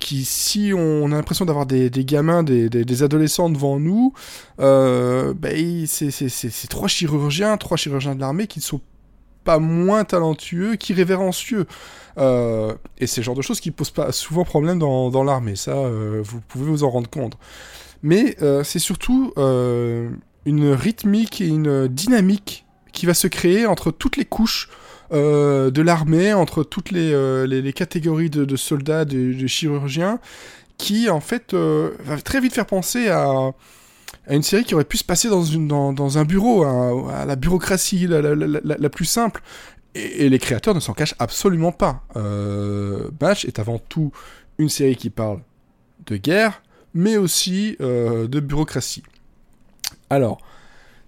qui, 0.00 0.24
si 0.24 0.72
on 0.74 1.06
a 1.12 1.14
l'impression 1.14 1.44
d'avoir 1.44 1.66
des, 1.66 1.88
gamins, 2.04 2.42
des, 2.42 3.02
adolescents 3.04 3.48
devant 3.48 3.78
nous, 3.78 4.12
euh, 4.58 5.32
c'est- 5.86 6.10
c'est 6.10 6.68
trois 6.68 6.88
chirurgiens, 6.88 7.56
trois 7.58 7.76
chirurgiens 7.76 8.16
de 8.16 8.20
l'armée 8.20 8.48
qui 8.48 8.58
ne 8.58 8.64
sont 8.64 8.80
pas 9.48 9.58
moins 9.58 10.04
talentueux 10.04 10.76
qu'irrévérencieux. 10.76 11.64
Euh, 12.18 12.74
et 12.98 13.06
c'est 13.06 13.22
le 13.22 13.24
genre 13.24 13.34
de 13.34 13.40
choses 13.40 13.60
qui 13.60 13.70
posent 13.70 13.90
pas 13.90 14.12
souvent 14.12 14.44
problème 14.44 14.78
dans, 14.78 15.24
l'armée, 15.24 15.56
ça, 15.56 15.70
euh, 15.70 16.20
vous 16.22 16.42
pouvez 16.42 16.66
vous 16.66 16.84
en 16.84 16.90
rendre 16.90 17.08
compte. 17.08 17.38
Mais 18.02 18.36
euh, 18.42 18.62
c'est 18.62 18.78
surtout 18.78 19.32
euh, 19.38 20.10
une 20.44 20.70
rythmique 20.72 21.40
et 21.40 21.46
une 21.46 21.88
dynamique 21.88 22.66
qui 22.92 23.06
va 23.06 23.14
se 23.14 23.26
créer 23.26 23.64
entre 23.64 23.90
toutes 23.90 24.18
les 24.18 24.26
couches 24.26 24.68
de 25.10 25.80
l'armée, 25.80 26.34
entre 26.34 26.62
toutes 26.62 26.90
les, 26.90 27.72
catégories 27.74 28.28
de, 28.28 28.56
soldats, 28.56 29.06
de, 29.06 29.46
chirurgiens, 29.46 30.20
qui 30.76 31.08
en 31.08 31.20
fait 31.20 31.54
va 31.54 32.20
très 32.22 32.40
vite 32.42 32.52
faire 32.52 32.66
penser 32.66 33.08
à, 33.08 33.54
à 34.28 34.34
une 34.34 34.42
série 34.42 34.64
qui 34.64 34.74
aurait 34.74 34.84
pu 34.84 34.98
se 34.98 35.04
passer 35.04 35.28
dans, 35.28 36.18
un 36.18 36.24
bureau, 36.24 36.62
à, 36.62 37.24
la 37.24 37.36
bureaucratie 37.36 38.06
la, 38.06 38.90
plus 38.90 39.06
simple. 39.06 39.42
Et, 39.94 40.28
les 40.28 40.38
créateurs 40.38 40.74
ne 40.74 40.80
s'en 40.80 40.92
cachent 40.92 41.14
absolument 41.18 41.72
pas. 41.72 42.04
Euh, 42.16 43.10
est 43.44 43.58
avant 43.58 43.78
tout 43.78 44.12
une 44.58 44.68
série 44.68 44.96
qui 44.96 45.08
parle 45.10 45.40
de 46.06 46.16
guerre, 46.16 46.62
mais 46.94 47.16
aussi 47.16 47.76
euh, 47.80 48.28
de 48.28 48.40
bureaucratie. 48.40 49.02
Alors, 50.10 50.38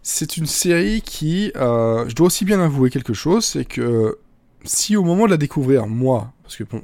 c'est 0.03 0.39
une 0.39 0.47
série 0.47 1.03
qui, 1.03 1.53
euh, 1.57 2.09
je 2.09 2.15
dois 2.15 2.29
aussi 2.29 2.47
bien 2.47 2.61
avouer 2.61 2.89
quelque 2.89 3.13
chose, 3.13 3.45
c'est 3.45 3.67
que 3.67 4.19
si 4.65 4.97
au 4.97 5.05
moment 5.05 5.27
de 5.27 5.31
la 5.31 5.37
découvrir, 5.37 5.87
moi, 5.87 6.33
parce 6.43 6.57
que 6.57 6.65
bon, 6.65 6.83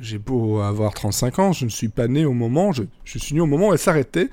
j'ai 0.00 0.18
beau 0.18 0.60
avoir 0.60 0.94
35 0.94 1.38
ans, 1.38 1.52
je 1.52 1.64
ne 1.64 1.70
suis 1.70 1.88
pas 1.88 2.08
né 2.08 2.24
au 2.24 2.32
moment, 2.32 2.72
je, 2.72 2.84
suis 3.04 3.34
né 3.34 3.40
au 3.40 3.46
moment 3.46 3.68
où 3.68 3.72
elle 3.72 3.78
s'arrêtait, 3.78 4.28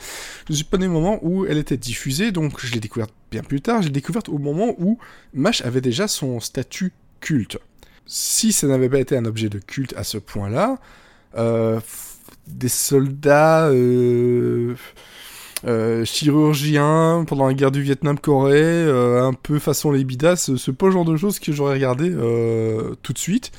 je 0.48 0.54
ne 0.54 0.56
suis 0.56 0.66
pas 0.66 0.78
né 0.78 0.88
au 0.88 0.92
moment 0.92 1.20
où 1.22 1.46
elle 1.46 1.58
était 1.58 1.78
diffusée, 1.78 2.32
donc 2.32 2.64
je 2.64 2.74
l'ai 2.74 2.80
découverte 2.80 3.14
bien 3.32 3.44
plus 3.44 3.62
tard, 3.62 3.82
je 3.82 3.88
l'ai 3.88 3.94
découverte 3.94 4.30
au 4.30 4.38
moment 4.38 4.76
où 4.78 4.98
MASH 5.34 5.62
avait 5.62 5.82
déjà 5.82 6.08
son 6.08 6.40
statut 6.40 6.94
culte. 7.20 7.58
Si 8.06 8.52
ça 8.52 8.68
n'avait 8.68 8.90
pas 8.90 9.00
été 9.00 9.16
un 9.16 9.26
objet 9.26 9.50
de 9.50 9.60
culte 9.60 9.94
à 9.96 10.04
ce 10.04 10.18
point-là, 10.18 10.80
euh, 11.38 11.80
des 12.48 12.70
soldats 12.70 13.68
euh, 13.70 14.76
euh, 15.68 16.06
chirurgiens 16.06 17.24
pendant 17.28 17.46
la 17.46 17.54
guerre 17.54 17.72
du 17.72 17.84
Vietnam-Corée, 17.84 18.62
euh, 18.64 19.24
un 19.24 19.34
peu 19.34 19.60
façon 19.60 19.92
les 19.92 20.04
bidas, 20.04 20.36
ce, 20.36 20.56
ce 20.58 20.72
pas 20.72 20.90
genre 20.90 21.06
de 21.06 21.16
choses 21.16 21.40
que 21.40 21.52
j'aurais 21.52 21.76
regardé 21.76 22.10
euh, 22.10 22.96
tout 23.04 23.14
de 23.14 23.20
suite. 23.20 23.52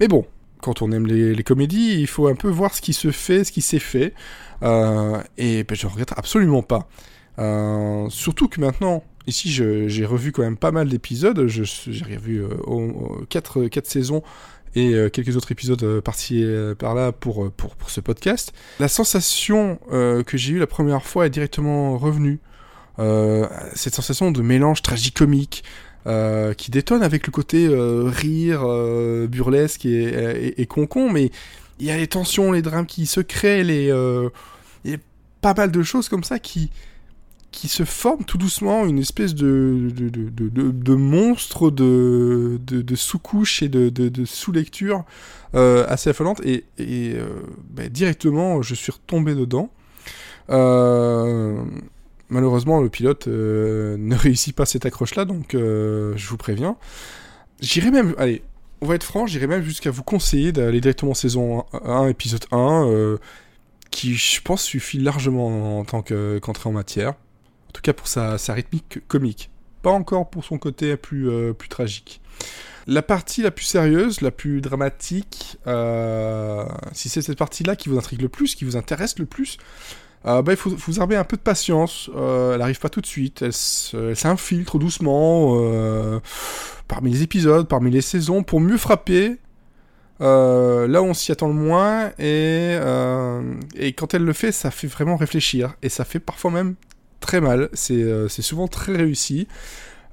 Mais 0.00 0.08
bon, 0.08 0.26
quand 0.62 0.82
on 0.82 0.92
aime 0.92 1.06
les, 1.06 1.42
comédies, 1.42 2.00
il 2.00 2.06
faut 2.06 2.28
un 2.28 2.34
peu 2.34 2.48
voir 2.48 2.74
ce 2.74 2.80
qui 2.80 2.92
se 2.92 3.10
fait, 3.10 3.44
ce 3.44 3.52
qui 3.52 3.62
s'est 3.62 3.78
fait. 3.78 4.14
Euh, 4.62 5.22
et 5.38 5.64
ben, 5.64 5.74
je 5.74 5.86
ne 5.86 5.90
regrette 5.90 6.12
absolument 6.16 6.62
pas. 6.62 6.88
Euh, 7.38 8.06
surtout 8.10 8.48
que 8.48 8.60
maintenant, 8.60 9.02
ici, 9.26 9.50
j'ai 9.50 10.04
revu 10.04 10.32
quand 10.32 10.42
même 10.42 10.56
pas 10.56 10.72
mal 10.72 10.88
d'épisodes. 10.88 11.46
J'ai 11.46 12.04
revu 12.04 12.44
euh, 12.44 13.24
4, 13.28 13.66
4 13.66 13.86
saisons 13.86 14.22
et 14.76 14.94
euh, 14.94 15.08
quelques 15.08 15.36
autres 15.36 15.50
épisodes 15.50 15.82
euh, 15.82 16.00
par-ci 16.00 16.44
par-là 16.78 17.12
pour, 17.12 17.50
pour, 17.52 17.76
pour, 17.76 17.90
ce 17.90 18.00
podcast. 18.00 18.52
La 18.78 18.88
sensation 18.88 19.78
que 19.90 20.36
j'ai 20.36 20.52
eue 20.52 20.58
la 20.58 20.66
première 20.66 21.04
fois 21.04 21.26
est 21.26 21.30
directement 21.30 21.96
revenue. 21.96 22.40
cette 23.74 23.94
sensation 23.94 24.30
de 24.30 24.42
mélange 24.42 24.82
tragicomique, 24.82 25.64
euh, 26.06 26.54
qui 26.54 26.70
détonne 26.70 27.02
avec 27.02 27.26
le 27.26 27.30
côté 27.30 27.66
euh, 27.66 28.04
rire, 28.06 28.62
euh, 28.64 29.26
burlesque 29.26 29.84
et, 29.84 30.04
et, 30.04 30.62
et, 30.62 30.68
mais 31.12 31.30
il 31.78 31.86
y 31.86 31.90
a 31.90 31.96
les 31.98 32.06
tensions, 32.06 32.52
les 32.52 32.62
drames 32.62 32.86
qui 32.86 33.04
se 33.04 33.20
créent, 33.20 33.64
les, 33.64 33.88
il 34.84 34.90
y 34.90 34.94
a 34.94 34.98
pas 35.42 35.52
mal 35.52 35.70
de 35.70 35.82
choses 35.82 36.08
comme 36.08 36.24
ça 36.24 36.38
qui, 36.38 36.70
qui 37.50 37.68
se 37.68 37.84
forment 37.84 38.24
tout 38.24 38.38
doucement, 38.38 38.86
une 38.86 38.98
espèce 38.98 39.34
de, 39.34 39.90
de, 39.94 40.08
de, 40.08 40.30
de, 40.30 40.70
de 40.70 40.94
monstre 40.94 41.70
de, 41.70 42.58
sous-couche 42.94 43.62
et 43.62 43.68
de, 43.68 44.24
sous-lecture 44.24 45.04
assez 45.52 46.10
affolante, 46.10 46.40
et, 46.46 46.64
bah, 47.70 47.88
directement 47.90 48.62
je 48.62 48.74
suis 48.74 48.92
retombé 48.92 49.34
dedans. 49.34 49.70
Malheureusement, 52.30 52.80
le 52.80 52.88
pilote 52.88 53.28
euh, 53.28 53.96
ne 53.98 54.14
réussit 54.16 54.54
pas 54.54 54.66
cette 54.66 54.86
accroche-là, 54.86 55.24
donc 55.24 55.54
euh, 55.54 56.14
je 56.16 56.28
vous 56.28 56.36
préviens. 56.36 56.76
J'irai 57.60 57.90
même, 57.90 58.14
allez, 58.18 58.42
on 58.80 58.86
va 58.86 58.94
être 58.94 59.04
franc, 59.04 59.26
j'irai 59.26 59.46
même 59.46 59.62
jusqu'à 59.62 59.90
vous 59.90 60.02
conseiller 60.02 60.52
d'aller 60.52 60.80
directement 60.80 61.12
en 61.12 61.14
saison 61.14 61.64
1, 61.84 62.08
épisode 62.08 62.46
1, 62.52 62.86
euh, 62.86 63.18
qui, 63.90 64.14
je 64.14 64.40
pense, 64.40 64.62
suffit 64.62 64.98
largement 64.98 65.80
en, 65.80 65.84
tant 65.84 66.02
qu'entrée 66.02 66.68
en 66.68 66.72
matière. 66.72 67.10
En 67.10 67.72
tout 67.72 67.82
cas 67.82 67.92
pour 67.92 68.08
sa, 68.08 68.38
sa, 68.38 68.54
rythmique 68.54 69.06
comique. 69.06 69.50
Pas 69.82 69.90
encore 69.90 70.28
pour 70.30 70.44
son 70.44 70.58
côté 70.58 70.96
plus, 70.96 71.54
plus 71.54 71.68
tragique. 71.68 72.20
La 72.86 73.02
partie 73.02 73.42
la 73.42 73.50
plus 73.50 73.64
sérieuse, 73.64 74.20
la 74.20 74.30
plus 74.30 74.60
dramatique, 74.60 75.58
si 76.92 77.08
c'est 77.08 77.22
cette 77.22 77.38
partie-là 77.38 77.76
qui 77.76 77.88
vous 77.88 77.96
intrigue 77.96 78.20
le 78.20 78.28
plus, 78.28 78.54
qui 78.54 78.64
vous 78.64 78.76
intéresse 78.76 79.18
le 79.18 79.26
plus, 79.26 79.58
euh, 80.26 80.42
bah, 80.42 80.52
il 80.52 80.56
faut, 80.56 80.70
vous 80.70 81.00
armer 81.00 81.16
un 81.16 81.24
peu 81.24 81.36
de 81.36 81.42
patience. 81.42 82.10
Euh, 82.14 82.54
elle 82.54 82.62
arrive 82.62 82.78
pas 82.78 82.88
tout 82.88 83.00
de 83.00 83.06
suite. 83.06 83.42
Elle, 83.42 84.16
s'infiltre 84.16 84.78
doucement 84.78 85.58
euh, 85.60 86.20
parmi 86.88 87.10
les 87.10 87.22
épisodes, 87.22 87.66
parmi 87.68 87.90
les 87.90 88.02
saisons, 88.02 88.42
pour 88.42 88.60
mieux 88.60 88.76
frapper 88.76 89.38
euh, 90.20 90.86
là 90.86 91.00
où 91.00 91.06
on 91.06 91.14
s'y 91.14 91.32
attend 91.32 91.48
le 91.48 91.54
moins. 91.54 92.08
Et, 92.18 92.76
euh, 92.78 93.54
quand 93.96 94.12
elle 94.12 94.24
le 94.24 94.32
fait, 94.32 94.52
ça 94.52 94.70
fait 94.70 94.88
vraiment 94.88 95.16
réfléchir. 95.16 95.74
Et 95.82 95.88
ça 95.88 96.04
fait 96.04 96.20
parfois 96.20 96.50
même 96.50 96.74
très 97.20 97.40
mal. 97.40 97.70
C'est 97.72 98.28
souvent 98.42 98.68
très 98.68 98.96
réussi. 98.96 99.48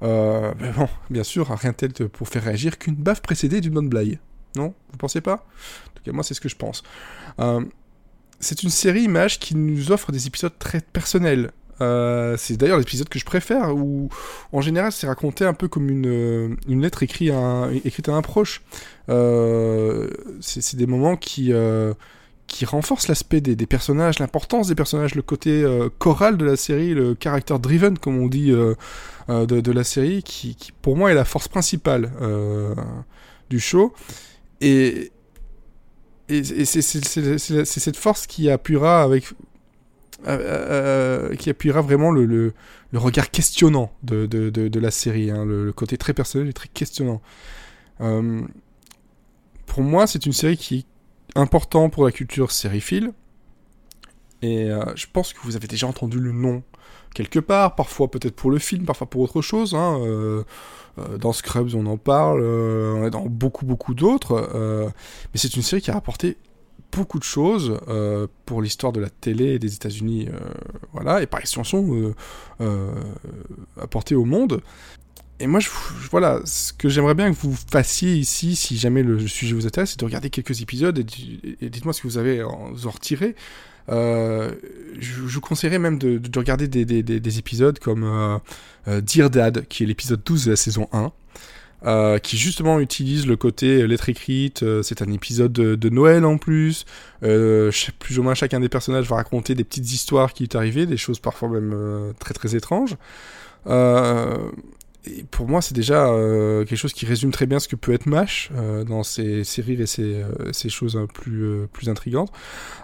mais 0.00 0.72
bon, 0.74 0.88
bien 1.10 1.24
sûr, 1.24 1.48
rien 1.48 1.72
de 1.72 1.76
tel 1.76 1.92
pour 2.08 2.28
faire 2.28 2.44
réagir 2.44 2.78
qu'une 2.78 2.94
baffe 2.94 3.20
précédée 3.20 3.60
d'une 3.60 3.74
bonne 3.74 3.88
blague. 3.88 4.18
Non? 4.56 4.72
Vous 4.90 4.96
pensez 4.96 5.20
pas? 5.20 5.34
En 5.34 5.90
tout 5.94 6.02
cas, 6.02 6.12
moi, 6.12 6.24
c'est 6.24 6.32
ce 6.32 6.40
que 6.40 6.48
je 6.48 6.56
pense. 6.56 6.82
C'est 8.40 8.62
une 8.62 8.70
série 8.70 9.02
image 9.02 9.38
qui 9.40 9.56
nous 9.56 9.90
offre 9.90 10.12
des 10.12 10.26
épisodes 10.26 10.56
très 10.58 10.80
personnels. 10.80 11.50
Euh, 11.80 12.36
c'est 12.36 12.56
d'ailleurs 12.56 12.78
l'épisode 12.78 13.08
que 13.08 13.18
je 13.18 13.24
préfère, 13.24 13.74
où 13.74 14.08
en 14.52 14.60
général 14.60 14.90
c'est 14.92 15.06
raconté 15.06 15.44
un 15.44 15.54
peu 15.54 15.68
comme 15.68 15.88
une, 15.88 16.06
euh, 16.06 16.48
une 16.66 16.82
lettre 16.82 17.02
écrite 17.02 17.30
à 17.30 18.14
un, 18.14 18.22
proche. 18.22 18.62
Euh, 19.08 20.08
c'est 20.40 20.76
des 20.76 20.86
moments 20.86 21.16
qui, 21.16 21.52
qui 22.46 22.64
renforcent 22.64 23.08
l'aspect 23.08 23.40
des, 23.40 23.66
personnages, 23.66 24.18
l'importance 24.18 24.68
des 24.68 24.74
personnages, 24.74 25.14
le 25.14 25.22
côté 25.22 25.64
choral 25.98 26.36
de 26.36 26.44
la 26.44 26.56
série, 26.56 26.94
le 26.94 27.14
caractère 27.14 27.58
driven, 27.58 27.98
comme 27.98 28.18
on 28.18 28.26
dit, 28.26 28.50
de, 28.50 28.76
de, 29.28 29.72
la 29.72 29.84
série, 29.84 30.22
qui, 30.22 30.56
qui, 30.56 30.72
pour 30.72 30.96
moi 30.96 31.10
est 31.10 31.14
la 31.14 31.24
force 31.24 31.48
principale 31.48 32.10
du 33.50 33.60
show. 33.60 33.92
Et, 34.60 35.12
et, 36.28 36.64
c'est 36.64 36.82
cette 37.64 37.96
force 37.96 38.26
qui 38.26 38.50
appuiera 38.50 39.02
avec 39.02 39.32
euh, 40.26 41.30
euh, 41.30 41.36
qui 41.36 41.48
appuiera 41.48 41.80
vraiment 41.80 42.10
le, 42.10 42.24
le, 42.26 42.52
le 42.90 42.98
regard 42.98 43.30
questionnant 43.30 43.92
de, 44.02 44.26
de, 44.26 44.50
de, 44.50 44.66
de 44.66 44.80
la 44.80 44.90
série, 44.90 45.30
hein, 45.30 45.44
le, 45.44 45.64
le, 45.66 45.72
côté 45.72 45.96
très 45.96 46.12
personnel 46.12 46.48
et 46.48 46.52
très 46.52 46.68
questionnant. 46.68 47.22
Euh, 48.00 48.42
pour 49.66 49.82
moi, 49.82 50.08
c'est 50.08 50.26
une 50.26 50.32
série 50.32 50.56
qui 50.56 50.78
est 50.78 51.38
importante 51.38 51.92
pour 51.92 52.04
la 52.04 52.10
culture 52.10 52.50
sériephile. 52.50 53.12
Et 54.42 54.70
euh, 54.70 54.84
je 54.96 55.06
pense 55.12 55.32
que 55.32 55.40
vous 55.42 55.56
avez 55.56 55.68
déjà 55.68 55.86
entendu 55.86 56.18
le 56.18 56.32
nom 56.32 56.62
quelque 57.14 57.40
part, 57.40 57.74
parfois 57.74 58.10
peut-être 58.10 58.36
pour 58.36 58.50
le 58.50 58.58
film, 58.58 58.84
parfois 58.84 59.08
pour 59.08 59.20
autre 59.22 59.42
chose. 59.42 59.74
Hein, 59.74 59.98
euh, 60.02 60.44
euh, 60.98 61.18
dans 61.18 61.32
Scrubs, 61.32 61.74
on 61.74 61.86
en 61.86 61.96
parle, 61.96 62.40
euh, 62.42 63.10
dans 63.10 63.26
beaucoup, 63.26 63.66
beaucoup 63.66 63.94
d'autres. 63.94 64.48
Mais 65.32 65.38
c'est 65.38 65.56
une 65.56 65.62
série 65.62 65.82
qui 65.82 65.90
a 65.90 65.94
rapporté 65.94 66.36
beaucoup 66.92 67.18
de 67.18 67.24
choses 67.24 67.78
pour 68.46 68.62
l'histoire 68.62 68.92
de 68.92 69.00
la 69.00 69.10
télé 69.10 69.58
des 69.58 69.74
États-Unis, 69.74 70.28
voilà, 70.92 71.22
et 71.22 71.26
par 71.26 71.40
extension 71.40 72.14
euh, 72.60 72.92
apporté 73.80 74.14
au 74.14 74.24
monde. 74.24 74.62
Et 75.40 75.46
moi, 75.46 75.60
voilà, 76.10 76.40
ce 76.44 76.72
que 76.72 76.88
j'aimerais 76.88 77.14
bien 77.14 77.32
que 77.32 77.38
vous 77.38 77.54
fassiez 77.70 78.14
ici, 78.16 78.56
si 78.56 78.76
jamais 78.76 79.04
le 79.04 79.24
sujet 79.28 79.54
vous 79.54 79.66
intéresse, 79.66 79.90
c'est 79.90 80.00
de 80.00 80.04
regarder 80.04 80.30
quelques 80.30 80.62
épisodes 80.62 80.98
et, 80.98 81.68
dites-moi 81.68 81.92
ce 81.92 82.02
que 82.02 82.08
vous 82.08 82.18
avez 82.18 82.42
en 82.42 82.72
retiré. 82.86 83.36
Euh, 83.88 84.52
je, 84.98 85.12
vous 85.14 85.40
conseillerais 85.40 85.78
même 85.78 85.98
de, 85.98 86.18
de 86.18 86.38
regarder 86.38 86.68
des, 86.68 86.84
des, 86.84 87.02
des, 87.02 87.20
des, 87.20 87.38
épisodes 87.38 87.78
comme 87.78 88.04
euh, 88.04 88.38
euh, 88.88 89.00
Dear 89.00 89.30
Dad, 89.30 89.66
qui 89.68 89.82
est 89.82 89.86
l'épisode 89.86 90.20
12 90.24 90.46
de 90.46 90.50
la 90.50 90.56
saison 90.56 90.88
1. 90.92 91.12
Euh, 91.86 92.18
qui 92.18 92.36
justement 92.36 92.80
utilise 92.80 93.24
le 93.28 93.36
côté 93.36 93.86
lettre 93.86 94.08
écrite. 94.08 94.64
Euh, 94.64 94.82
c'est 94.82 95.00
un 95.00 95.12
épisode 95.12 95.52
de, 95.52 95.76
de, 95.76 95.88
Noël 95.90 96.24
en 96.24 96.36
plus. 96.36 96.86
Euh, 97.22 97.70
plus 98.00 98.18
ou 98.18 98.24
moins 98.24 98.34
chacun 98.34 98.58
des 98.58 98.68
personnages 98.68 99.06
va 99.06 99.16
raconter 99.16 99.54
des 99.54 99.62
petites 99.62 99.92
histoires 99.92 100.32
qui 100.32 100.42
est 100.42 100.56
arrivé, 100.56 100.86
des 100.86 100.96
choses 100.96 101.20
parfois 101.20 101.48
même 101.48 101.72
euh, 101.72 102.12
très 102.18 102.34
très 102.34 102.56
étranges. 102.56 102.96
Et 105.06 105.24
pour 105.30 105.48
moi, 105.48 105.62
c'est 105.62 105.74
déjà 105.74 106.10
quelque 106.66 106.76
chose 106.76 106.92
qui 106.92 107.06
résume 107.06 107.30
très 107.30 107.46
bien 107.46 107.60
ce 107.60 107.68
que 107.68 107.76
peut 107.76 107.92
être 107.92 108.06
Mash 108.06 108.50
dans 108.86 109.02
ses, 109.02 109.42
rires 109.58 109.80
et 109.80 109.86
ses, 109.86 110.22
ses 110.52 110.68
choses 110.68 110.98
plus 111.14 111.66
plus 111.72 111.88
intrigantes. 111.88 112.30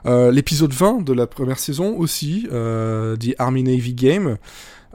L'épisode 0.04 0.72
20 0.72 1.02
de 1.02 1.12
la 1.12 1.26
première 1.26 1.58
saison 1.58 1.96
aussi, 1.96 2.48
dit 3.18 3.34
Army 3.38 3.62
Navy 3.64 3.94
Game. 3.94 4.38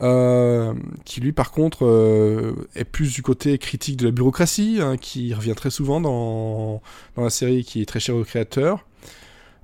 Euh, 0.01 0.73
qui 1.03 1.19
lui 1.19 1.33
par 1.33 1.51
contre 1.51 1.85
euh, 1.85 2.55
est 2.73 2.85
plus 2.85 3.13
du 3.13 3.21
côté 3.21 3.57
critique 3.57 3.97
de 3.97 4.05
la 4.05 4.11
bureaucratie, 4.11 4.79
hein, 4.81 4.95
qui 4.95 5.33
revient 5.33 5.55
très 5.55 5.71
souvent 5.71 5.99
dans, 5.99 6.81
dans 7.17 7.23
la 7.23 7.29
série, 7.29 7.65
qui 7.65 7.81
est 7.81 7.85
très 7.85 7.99
cher 7.99 8.15
au 8.15 8.23
créateur. 8.23 8.85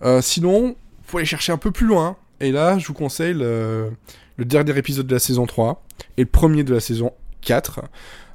Euh, 0.01 0.21
sinon, 0.21 0.75
faut 1.03 1.19
aller 1.19 1.25
chercher 1.25 1.53
un 1.53 1.57
peu 1.57 1.71
plus 1.71 1.87
loin, 1.87 2.17
et 2.41 2.51
là 2.51 2.77
je 2.77 2.87
vous 2.87 2.93
conseille 2.93 3.33
le, 3.33 3.91
dernier 4.37 4.77
épisode 4.77 5.07
de 5.07 5.13
la 5.13 5.19
saison 5.19 5.45
3, 5.45 5.81
et 6.17 6.23
le 6.23 6.27
premier 6.27 6.65
de 6.65 6.73
la 6.73 6.81
saison 6.81 7.13
4, 7.45 7.81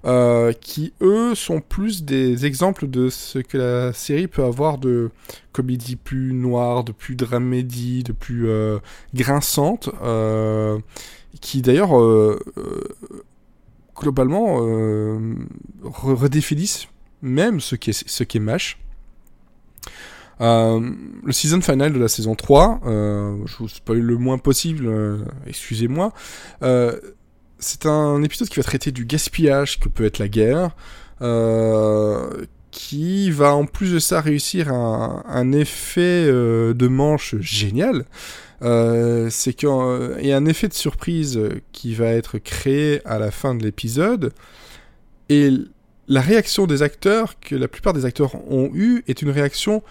euh, 0.07 0.55
qui 0.55 0.95
eux 1.03 1.35
sont 1.35 1.61
plus 1.61 2.05
des 2.05 2.47
exemples 2.47 2.89
de 2.89 3.11
ce 3.11 3.39
que 3.39 3.59
la 3.59 3.93
série 3.93 4.29
peut 4.29 4.45
avoir 4.45 4.79
de 4.79 5.11
comédie 5.53 5.97
plus 5.97 6.33
noire, 6.33 6.85
de 6.85 6.93
plus 6.93 7.17
dramédie, 7.17 8.03
de 8.03 8.13
plus 8.13 8.49
euh, 8.49 8.79
grinçante, 9.15 9.91
euh, 10.03 10.79
qui 11.43 11.61
d'ailleurs 11.61 11.91
globalement 13.95 14.57
redéfinissent 15.83 16.89
même 17.21 17.61
ce 17.61 17.77
qu'est 17.77 17.93
ce 17.93 18.39
Mash. 18.39 18.79
Le 20.41 21.33
season 21.33 21.61
final 21.61 21.93
de 21.93 21.99
la 21.99 22.09
saison 22.09 22.35
3, 22.35 22.81
euh, 22.87 23.37
je 23.45 23.57
vous 23.59 23.69
spoil 23.69 24.01
le 24.01 24.17
moins 24.17 24.39
possible, 24.39 24.91
excusez-moi, 25.47 26.15
c'est 27.61 27.87
un 27.87 28.23
épisode 28.23 28.49
qui 28.49 28.57
va 28.57 28.65
traiter 28.65 28.91
du 28.91 29.05
gaspillage 29.05 29.79
que 29.79 29.89
peut 29.89 30.05
être 30.05 30.19
la 30.19 30.29
guerre, 30.29 30.75
qui 32.71 33.31
va 33.31 33.55
en 33.55 33.67
plus 33.67 33.93
de 33.93 33.99
ça 33.99 34.21
réussir 34.21 34.73
un, 34.73 35.23
un 35.29 35.53
effet 35.53 36.27
de 36.27 36.89
manche 36.89 37.37
génial. 37.41 38.05
Euh, 38.63 39.29
c'est 39.31 39.55
qu'il 39.55 39.69
y 40.21 40.33
a 40.33 40.37
un 40.37 40.47
effet 40.47 40.69
de 40.69 40.75
surprise 40.75 41.41
qui 41.73 41.95
va 41.95 42.07
être 42.09 42.39
créé 42.39 43.01
à 43.07 43.19
la 43.19 43.31
fin 43.31 43.55
de 43.55 43.63
l'épisode, 43.63 44.33
et 45.29 45.51
la 46.09 46.21
réaction 46.21 46.67
des 46.67 46.83
acteurs, 46.83 47.39
que 47.41 47.55
la 47.55 47.69
plupart 47.69 47.93
des 47.93 48.05
acteurs 48.05 48.35
ont 48.51 48.71
eu, 48.75 49.03
est 49.07 49.23
une 49.23 49.31
réaction 49.31 49.83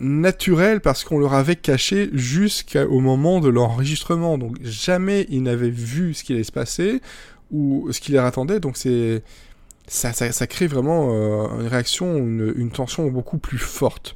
naturelle 0.00 0.80
parce 0.80 1.04
qu'on 1.04 1.18
leur 1.18 1.34
avait 1.34 1.56
caché 1.56 2.10
jusqu'au 2.12 3.00
moment 3.00 3.40
de 3.40 3.48
l'enregistrement. 3.48 4.38
Donc 4.38 4.56
jamais 4.62 5.26
ils 5.30 5.42
n'avaient 5.42 5.70
vu 5.70 6.14
ce 6.14 6.24
qui 6.24 6.32
allait 6.32 6.44
se 6.44 6.52
passer 6.52 7.00
ou 7.50 7.88
ce 7.92 8.00
qui 8.00 8.12
les 8.12 8.18
attendait. 8.18 8.60
Donc 8.60 8.76
c'est 8.76 9.22
ça, 9.86 10.12
ça, 10.12 10.46
crée 10.46 10.66
vraiment 10.66 11.10
euh, 11.10 11.60
une 11.60 11.66
réaction, 11.66 12.16
une, 12.16 12.70
tension 12.70 13.06
beaucoup 13.08 13.38
plus 13.38 13.58
forte. 13.58 14.14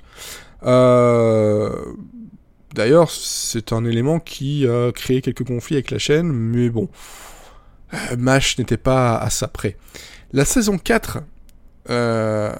Euh, 0.65 1.71
D'ailleurs, 2.75 3.11
c'est 3.11 3.73
un 3.73 3.85
élément 3.85 4.21
qui 4.21 4.67
a 4.67 4.93
créé 4.93 5.23
quelques 5.23 5.45
conflits 5.45 5.77
avec 5.77 5.91
la 5.91 5.99
chaîne, 5.99 6.31
mais 6.31 6.69
bon, 6.69 6.89
euh, 7.95 8.17
MASH 8.17 8.59
n'était 8.59 8.77
pas 8.77 9.17
à 9.17 9.31
ça 9.31 9.49
près. 9.49 9.77
La 10.33 10.45
saison 10.45 10.77
4, 10.77 11.19
euh, 11.89 12.53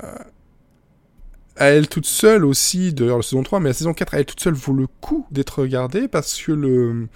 à 1.59 1.67
elle 1.67 1.89
toute 1.89 2.07
seule 2.07 2.45
aussi, 2.45 2.93
d'ailleurs 2.93 3.19
la 3.19 3.23
saison 3.23 3.43
3, 3.43 3.61
mais 3.61 3.71
la 3.71 3.75
saison 3.75 3.93
4 3.93 4.15
à 4.15 4.19
elle 4.19 4.27
toute 4.27 4.41
seule 4.41 4.55
vaut 4.55 4.73
le 4.73 4.87
coup 5.01 5.27
d'être 5.31 5.61
regardée 5.61 6.09
parce 6.09 6.41
que 6.41 6.53
le 6.53 7.09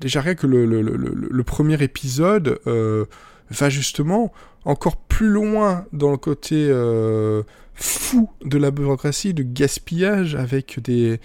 déjà 0.00 0.20
rien 0.20 0.34
que 0.34 0.46
le, 0.46 1.42
premier 1.44 1.82
épisode 1.82 2.58
euh, 2.66 3.04
va 3.50 3.68
justement 3.68 4.32
encore 4.64 4.96
plus 4.96 5.28
loin 5.28 5.84
dans 5.92 6.10
le 6.10 6.16
côté 6.16 6.68
euh, 6.70 7.42
fou 7.74 8.30
de 8.44 8.56
la 8.56 8.70
bureaucratie, 8.70 9.34
de 9.34 9.42
gaspillage 9.42 10.34
avec 10.34 10.80
des 10.80 11.20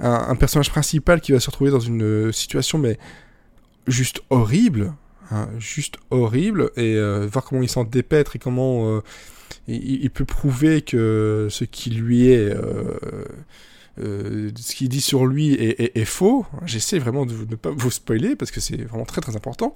un, 0.00 0.34
personnage 0.34 0.70
principal 0.70 1.20
qui 1.20 1.32
va 1.32 1.40
se 1.40 1.46
retrouver 1.46 1.70
dans 1.70 1.80
une 1.80 2.32
situation 2.32 2.78
mais 2.78 2.98
juste 3.86 4.20
horrible, 4.30 4.94
hein, 5.30 5.48
juste 5.58 5.96
horrible 6.10 6.70
et 6.76 6.94
euh, 6.96 7.26
voir 7.30 7.44
comment 7.44 7.62
il 7.62 7.68
s'en 7.68 7.84
dépêtre 7.84 8.36
et 8.36 8.38
comment 8.38 8.88
euh, 8.88 9.00
il, 9.68 10.10
peut 10.10 10.24
prouver 10.24 10.82
que 10.82 11.48
ce 11.50 11.64
qui 11.64 11.90
lui 11.90 12.28
est 12.28 12.50
euh, 12.50 12.98
euh, 14.00 14.50
ce 14.56 14.74
qu'il 14.74 14.88
dit 14.88 15.00
sur 15.00 15.26
lui 15.26 15.54
est, 15.54 16.04
faux. 16.04 16.46
J'essaie 16.66 16.98
vraiment 16.98 17.26
de 17.26 17.34
ne 17.34 17.56
pas 17.56 17.70
vous 17.70 17.90
spoiler 17.90 18.36
parce 18.36 18.50
que 18.50 18.60
c'est 18.60 18.76
vraiment 18.76 19.04
très 19.04 19.20
très 19.20 19.36
important. 19.36 19.74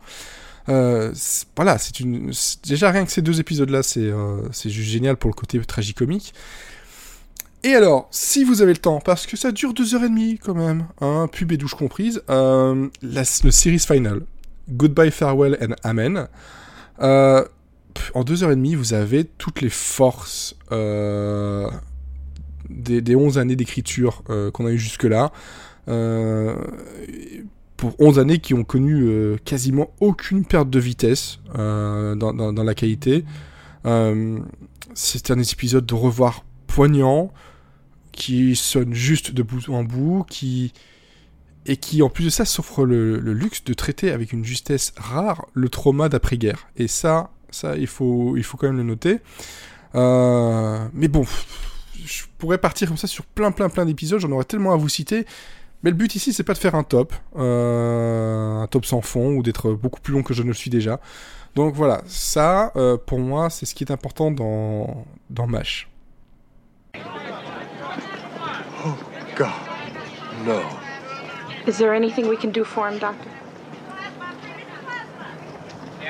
Euh, 0.69 1.15
voilà, 1.57 1.79
c'est 1.79 2.01
une. 2.01 2.33
Déjà 2.65 2.91
rien 2.91 3.05
que 3.05 3.13
ces 3.13 3.23
deux 3.23 3.41
épisodes-là, 3.41 3.83
c'est 3.83 4.71
juste 4.71 4.91
génial 4.91 5.17
pour 5.17 5.31
le 5.31 5.35
côté 5.35 5.59
tragicomique. 5.61 6.35
Et 7.65 7.75
alors, 7.75 8.07
si 8.13 8.45
vous 8.45 8.63
avez 8.63 8.73
le 8.73 8.79
temps, 8.79 9.01
parce 9.01 9.27
que 9.27 9.37
ça 9.37 9.51
dure 9.51 9.75
deux 9.75 9.95
heures 9.95 10.05
et 10.05 10.09
demie 10.09 10.39
quand 10.39 10.55
même, 10.55 10.87
hein, 11.01 11.29
pub 11.31 11.51
et 11.51 11.57
douche 11.57 11.75
comprise, 11.75 12.23
la, 12.29 12.75
le 13.03 13.51
series 13.51 13.81
final, 13.81 14.21
Goodbye, 14.71 15.11
Farewell 15.11 15.59
and 15.61 15.75
Amen. 15.83 16.29
En 18.15 18.25
deux 18.25 18.43
heures 18.43 18.51
et 18.51 18.57
demie, 18.57 18.75
vous 18.75 18.95
avez 18.95 19.25
toutes 19.25 19.61
les 19.61 19.71
forces 19.71 20.57
euh, 20.73 21.71
des, 22.69 23.01
des 23.01 23.17
11 23.17 23.39
années 23.39 23.57
d'écriture 23.57 24.23
euh, 24.31 24.51
qu'on 24.51 24.67
a 24.67 24.71
eu 24.71 24.79
jusque-là. 24.79 25.33
Euh, 25.89 26.57
pour 27.77 27.95
11 28.01 28.19
années 28.19 28.39
qui 28.39 28.55
ont 28.55 28.65
connu 28.65 29.37
quasiment 29.45 29.93
aucune 30.01 30.45
perte 30.45 30.69
de 30.69 30.81
vitesse 30.81 31.39
dans, 31.55 32.65
la 32.65 32.75
qualité. 32.75 33.25
C'est 34.95 35.31
un 35.31 35.39
épisode 35.39 35.87
de 35.87 35.95
revoir 35.95 36.45
poignant, 36.67 37.33
qui 38.11 38.57
sonne 38.57 38.95
juste 38.95 39.31
de 39.31 39.45
bout 39.45 39.69
en 39.69 39.85
bout, 39.85 40.25
qui 40.29 40.73
et 41.67 41.77
qui 41.77 42.03
en 42.03 42.09
plus 42.09 42.25
de 42.25 42.31
ça 42.31 42.45
s'offre 42.45 42.85
le, 42.85 43.21
le, 43.21 43.33
luxe 43.33 43.63
de 43.63 43.75
traiter 43.75 44.11
avec 44.11 44.33
une 44.33 44.45
justesse 44.45 44.93
rare 44.97 45.47
le 45.53 45.69
trauma 45.69 46.09
d'après-guerre. 46.09 46.67
Et 46.77 46.89
ça, 46.89 47.31
ça 47.51 47.77
il 47.77 47.87
faut, 47.87 48.37
il 48.37 48.43
faut 48.43 48.57
quand 48.57 48.67
même 48.67 48.77
le 48.77 48.83
noter. 48.83 49.21
Euh, 49.95 50.87
mais 50.93 51.09
bon, 51.09 51.25
je 52.05 52.25
pourrais 52.39 52.59
partir 52.59 52.89
comme 52.89 52.97
ça 52.97 53.07
sur 53.07 53.25
plein 53.25 53.51
plein 53.51 53.69
plein 53.69 53.85
d'épisodes, 53.87 54.21
j'en 54.21 54.31
aurais 54.33 54.45
tellement 54.45 54.73
à 54.73 54.77
vous 54.77 54.89
citer. 54.89 55.27
Mais 55.83 55.91
le 55.91 55.97
but 55.97 56.17
ici, 56.17 56.33
c'est 56.33 56.43
pas 56.43 56.55
de 56.55 56.59
faire 56.59 56.75
un 56.75 56.83
top, 56.83 57.15
euh, 57.37 58.63
un 58.63 58.67
top 58.67 58.85
sans 58.85 59.01
fond, 59.01 59.37
ou 59.37 59.43
d'être 59.45 59.71
beaucoup 59.73 60.01
plus 60.01 60.13
long 60.13 60.25
que 60.25 60.35
je 60.35 60.43
ne 60.43 60.49
le 60.49 60.55
suis 60.55 60.71
déjà. 60.71 60.99
Donc 61.55 61.75
voilà, 61.75 62.03
ça, 62.07 62.73
euh, 62.75 62.97
pour 62.97 63.21
moi, 63.21 63.49
c'est 63.49 63.65
ce 63.65 63.75
qui 63.77 63.85
est 63.85 63.93
important 63.93 64.33
dans, 64.33 65.05
dans 65.31 65.47
MASH. 65.47 65.89
Oh, 68.85 68.95
God. 69.37 69.49
No. 70.45 70.61
Is 71.67 71.79
there 71.79 71.93
anything 71.93 72.29
we 72.29 72.37
can 72.37 72.51
do 72.51 72.65
for 72.65 72.89
him, 72.89 72.99
Doctor? 72.99 73.31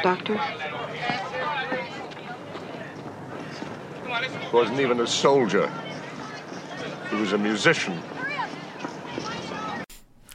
Doctor? 0.02 0.36
Wasn't 4.52 4.80
even 4.80 5.00
a 5.00 5.06
soldier. 5.06 5.68
He 7.10 7.20
was 7.20 7.34
a 7.34 7.38
musician. 7.38 7.92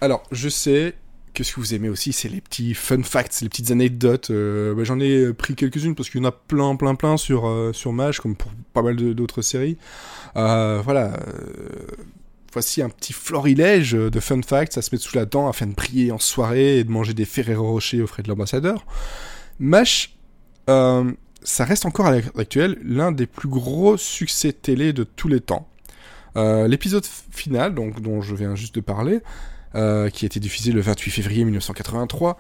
Alors, 0.02 0.24
je 0.32 0.50
sais 0.50 0.96
que 1.34 1.44
ce 1.44 1.54
que 1.54 1.60
vous 1.60 1.74
aimez 1.74 1.90
aussi, 1.90 2.14
c'est 2.14 2.30
les 2.30 2.42
petits 2.42 2.74
fun 2.74 3.02
facts, 3.04 3.42
les 3.42 3.50
petites 3.50 3.72
anecdotes. 3.72 4.30
Euh, 4.30 4.76
bah, 4.76 4.84
J'en 4.84 5.00
ai 5.00 5.34
pris 5.34 5.56
quelques-unes 5.56 5.96
parce 5.96 6.10
qu'il 6.10 6.22
y 6.22 6.24
en 6.24 6.28
a 6.28 6.32
plein, 6.32 6.76
plein, 6.76 6.96
plein 6.96 7.18
sur, 7.18 7.48
euh, 7.48 7.74
sur 7.74 7.92
MASH, 7.94 8.20
comme 8.20 8.36
pour 8.36 8.52
pas 8.74 8.82
mal 8.82 8.96
d'autres 8.96 9.42
séries. 9.42 9.78
Euh, 10.36 10.82
voilà. 10.84 11.20
voici 12.52 12.82
un 12.82 12.90
petit 12.90 13.14
florilège 13.14 13.94
de 13.94 14.20
fun 14.20 14.42
facts 14.44 14.78
à 14.78 14.82
se 14.82 14.94
mettre 14.94 15.04
sous 15.04 15.16
la 15.16 15.26
dent 15.26 15.48
afin 15.48 15.66
de 15.66 15.74
prier 15.74 16.12
en 16.12 16.20
soirée 16.20 16.80
et 16.80 16.84
de 16.84 16.92
manger 16.92 17.14
des 17.14 17.26
Ferrero 17.26 17.68
Rocher 17.72 18.02
au 18.02 18.08
frais 18.08 18.24
de 18.24 18.30
l'ambassadeur. 18.30 18.86
MASH, 19.60 20.16
ça 21.44 21.66
reste 21.66 21.86
encore 21.86 22.06
à 22.06 22.12
l'heure 22.12 22.32
actuelle 22.38 22.78
l'un 22.84 23.12
des 23.12 23.28
plus 23.28 23.50
gros 23.50 23.98
succès 23.98 24.54
télé 24.54 24.94
de 24.94 25.04
tous 25.04 25.28
les 25.28 25.40
temps. 25.40 25.68
L'épisode 26.36 27.06
final, 27.06 27.76
donc, 27.76 28.02
dont 28.02 28.22
je 28.22 28.34
viens 28.34 28.56
juste 28.56 28.74
de 28.74 28.82
parler, 28.82 29.22
euh, 29.76 30.12
qui 30.12 30.26
a 30.26 30.28
été 30.28 30.40
diffusé 30.40 30.72
le 30.72 30.82
28 30.82 31.10
février 31.10 31.44
1983, 31.44 32.38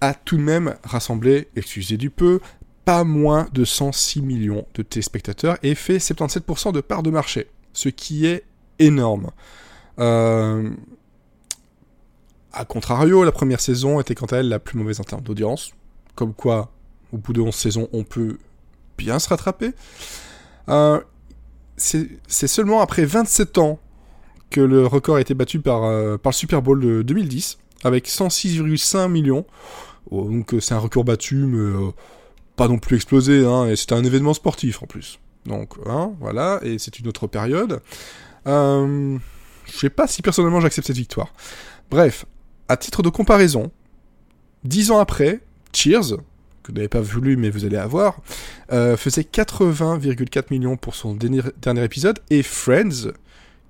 a 0.00 0.14
tout 0.14 0.38
de 0.38 0.42
même 0.42 0.74
rassemblé, 0.84 1.48
excusez 1.54 1.98
du 1.98 2.08
peu, 2.08 2.40
pas 2.86 3.04
moins 3.04 3.46
de 3.52 3.66
106 3.66 4.22
millions 4.22 4.66
de 4.74 4.82
téléspectateurs 4.82 5.58
et 5.62 5.74
fait 5.74 5.98
77% 5.98 6.72
de 6.72 6.80
part 6.80 7.02
de 7.02 7.10
marché, 7.10 7.48
ce 7.74 7.90
qui 7.90 8.24
est 8.24 8.44
énorme. 8.78 9.32
Euh... 9.98 10.70
A 12.54 12.64
contrario, 12.64 13.22
la 13.22 13.32
première 13.32 13.60
saison 13.60 14.00
était 14.00 14.14
quant 14.14 14.26
à 14.26 14.38
elle 14.38 14.48
la 14.48 14.58
plus 14.58 14.78
mauvaise 14.78 14.98
en 14.98 15.04
termes 15.04 15.22
d'audience, 15.22 15.72
comme 16.14 16.32
quoi, 16.32 16.72
au 17.12 17.18
bout 17.18 17.32
de 17.32 17.40
11 17.40 17.54
saisons, 17.54 17.88
on 17.92 18.04
peut 18.04 18.38
bien 18.98 19.18
se 19.18 19.28
rattraper. 19.28 19.72
Euh, 20.68 21.00
c'est 21.76 22.46
seulement 22.46 22.80
après 22.80 23.04
27 23.04 23.58
ans 23.58 23.80
que 24.50 24.60
le 24.60 24.86
record 24.86 25.16
a 25.16 25.20
été 25.20 25.34
battu 25.34 25.60
par, 25.60 25.84
euh, 25.84 26.18
par 26.18 26.30
le 26.30 26.34
Super 26.34 26.62
Bowl 26.62 26.80
de 26.80 27.02
2010, 27.02 27.58
avec 27.84 28.08
106,5 28.08 29.08
millions. 29.08 29.46
Oh, 30.10 30.28
donc 30.28 30.54
c'est 30.60 30.74
un 30.74 30.78
record 30.78 31.04
battu, 31.04 31.36
mais 31.46 31.58
euh, 31.58 31.90
pas 32.56 32.68
non 32.68 32.78
plus 32.78 32.96
explosé, 32.96 33.44
hein, 33.44 33.66
et 33.66 33.76
c'était 33.76 33.94
un 33.94 34.04
événement 34.04 34.34
sportif 34.34 34.82
en 34.82 34.86
plus. 34.86 35.18
Donc 35.46 35.74
hein, 35.86 36.12
voilà, 36.20 36.60
et 36.62 36.78
c'est 36.78 36.98
une 36.98 37.08
autre 37.08 37.26
période. 37.26 37.80
Euh, 38.46 39.18
je 39.66 39.78
sais 39.78 39.90
pas 39.90 40.06
si 40.06 40.22
personnellement 40.22 40.60
j'accepte 40.60 40.86
cette 40.86 40.96
victoire. 40.96 41.32
Bref, 41.90 42.26
à 42.68 42.76
titre 42.76 43.02
de 43.02 43.08
comparaison, 43.08 43.70
10 44.64 44.90
ans 44.90 44.98
après, 44.98 45.40
Cheers, 45.72 46.18
que 46.62 46.70
vous 46.70 46.76
n'avez 46.76 46.88
pas 46.88 47.00
voulu 47.00 47.36
mais 47.36 47.50
vous 47.50 47.64
allez 47.64 47.76
avoir, 47.76 48.20
euh, 48.72 48.96
faisait 48.96 49.22
80,4 49.22 50.46
millions 50.50 50.76
pour 50.76 50.94
son 50.94 51.14
dernier, 51.14 51.42
épisode, 51.84 52.18
et 52.30 52.42
Friends, 52.42 53.12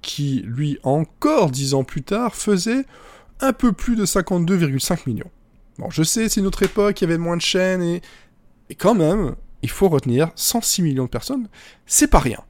qui, 0.01 0.43
lui, 0.47 0.79
encore 0.83 1.51
dix 1.51 1.75
ans 1.75 1.85
plus 1.85 2.03
tard, 2.03 2.35
faisait 2.35 2.85
un 3.41 3.53
peu 3.53 3.73
plus 3.73 3.97
de 3.97 4.05
52,5 4.05 5.01
millions. 5.07 5.31
Bon, 5.79 5.91
je 5.91 6.03
sais, 6.03 6.29
c'est 6.29 6.41
une 6.41 6.47
autre 6.47 6.63
époque, 6.63 7.01
il 7.01 7.05
y 7.05 7.07
avait 7.07 7.19
moins 7.19 7.37
de 7.37 7.43
chaînes, 7.43 7.83
et, 7.83 8.03
et 8.69 8.75
quand 8.75 8.95
même, 8.95 9.35
il 9.63 9.71
faut 9.71 9.89
retenir 9.89 10.31
106 10.35 10.83
millions 10.83 11.05
de 11.05 11.09
personnes, 11.09 11.49
c'est 11.87 12.09
pas 12.09 12.19
rien. 12.19 12.41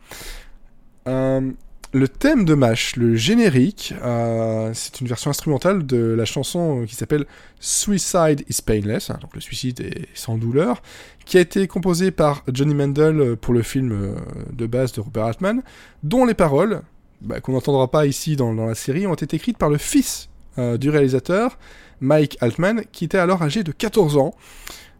Euh, 1.09 1.51
le 1.93 2.09
thème 2.09 2.45
de 2.45 2.55
MASH, 2.55 2.97
le 2.97 3.15
générique, 3.15 3.95
euh, 4.03 4.71
c'est 4.75 5.01
une 5.01 5.07
version 5.07 5.31
instrumentale 5.31 5.87
de 5.87 5.99
la 5.99 6.25
chanson 6.25 6.85
qui 6.87 6.95
s'appelle 6.95 7.27
Suicide 7.61 8.45
is 8.49 8.63
Painless, 8.65 9.11
hein, 9.11 9.19
donc 9.21 9.35
le 9.35 9.41
suicide 9.41 9.81
est 9.81 10.09
sans 10.15 10.39
douleur, 10.39 10.83
qui 11.25 11.39
a 11.39 11.41
été 11.41 11.67
composée 11.69 12.11
par 12.11 12.43
Johnny 12.53 12.75
Mandel 12.75 13.37
pour 13.37 13.55
le 13.55 13.63
film 13.63 14.17
de 14.53 14.67
base 14.67 14.93
de 14.93 15.01
Robert 15.01 15.25
Altman, 15.25 15.63
dont 16.03 16.25
les 16.25 16.35
paroles, 16.35 16.83
bah, 17.21 17.41
qu'on 17.41 17.53
n'entendra 17.53 17.91
pas 17.91 18.07
ici 18.07 18.37
dans, 18.37 18.55
dans, 18.55 18.67
la 18.67 18.75
série, 18.75 19.07
ont 19.07 19.15
été 19.15 19.37
écrites 19.37 19.59
par 19.59 19.71
le 19.71 19.79
fils 19.79 20.29
euh, 20.59 20.77
du 20.77 20.91
réalisateur, 20.91 21.57
Mike 22.03 22.37
Altman, 22.43 22.83
qui 22.93 23.07
était 23.07 23.17
alors 23.17 23.43
âgé 23.43 23.63
de 23.63 23.73
14 23.73 24.19
ans. 24.19 24.35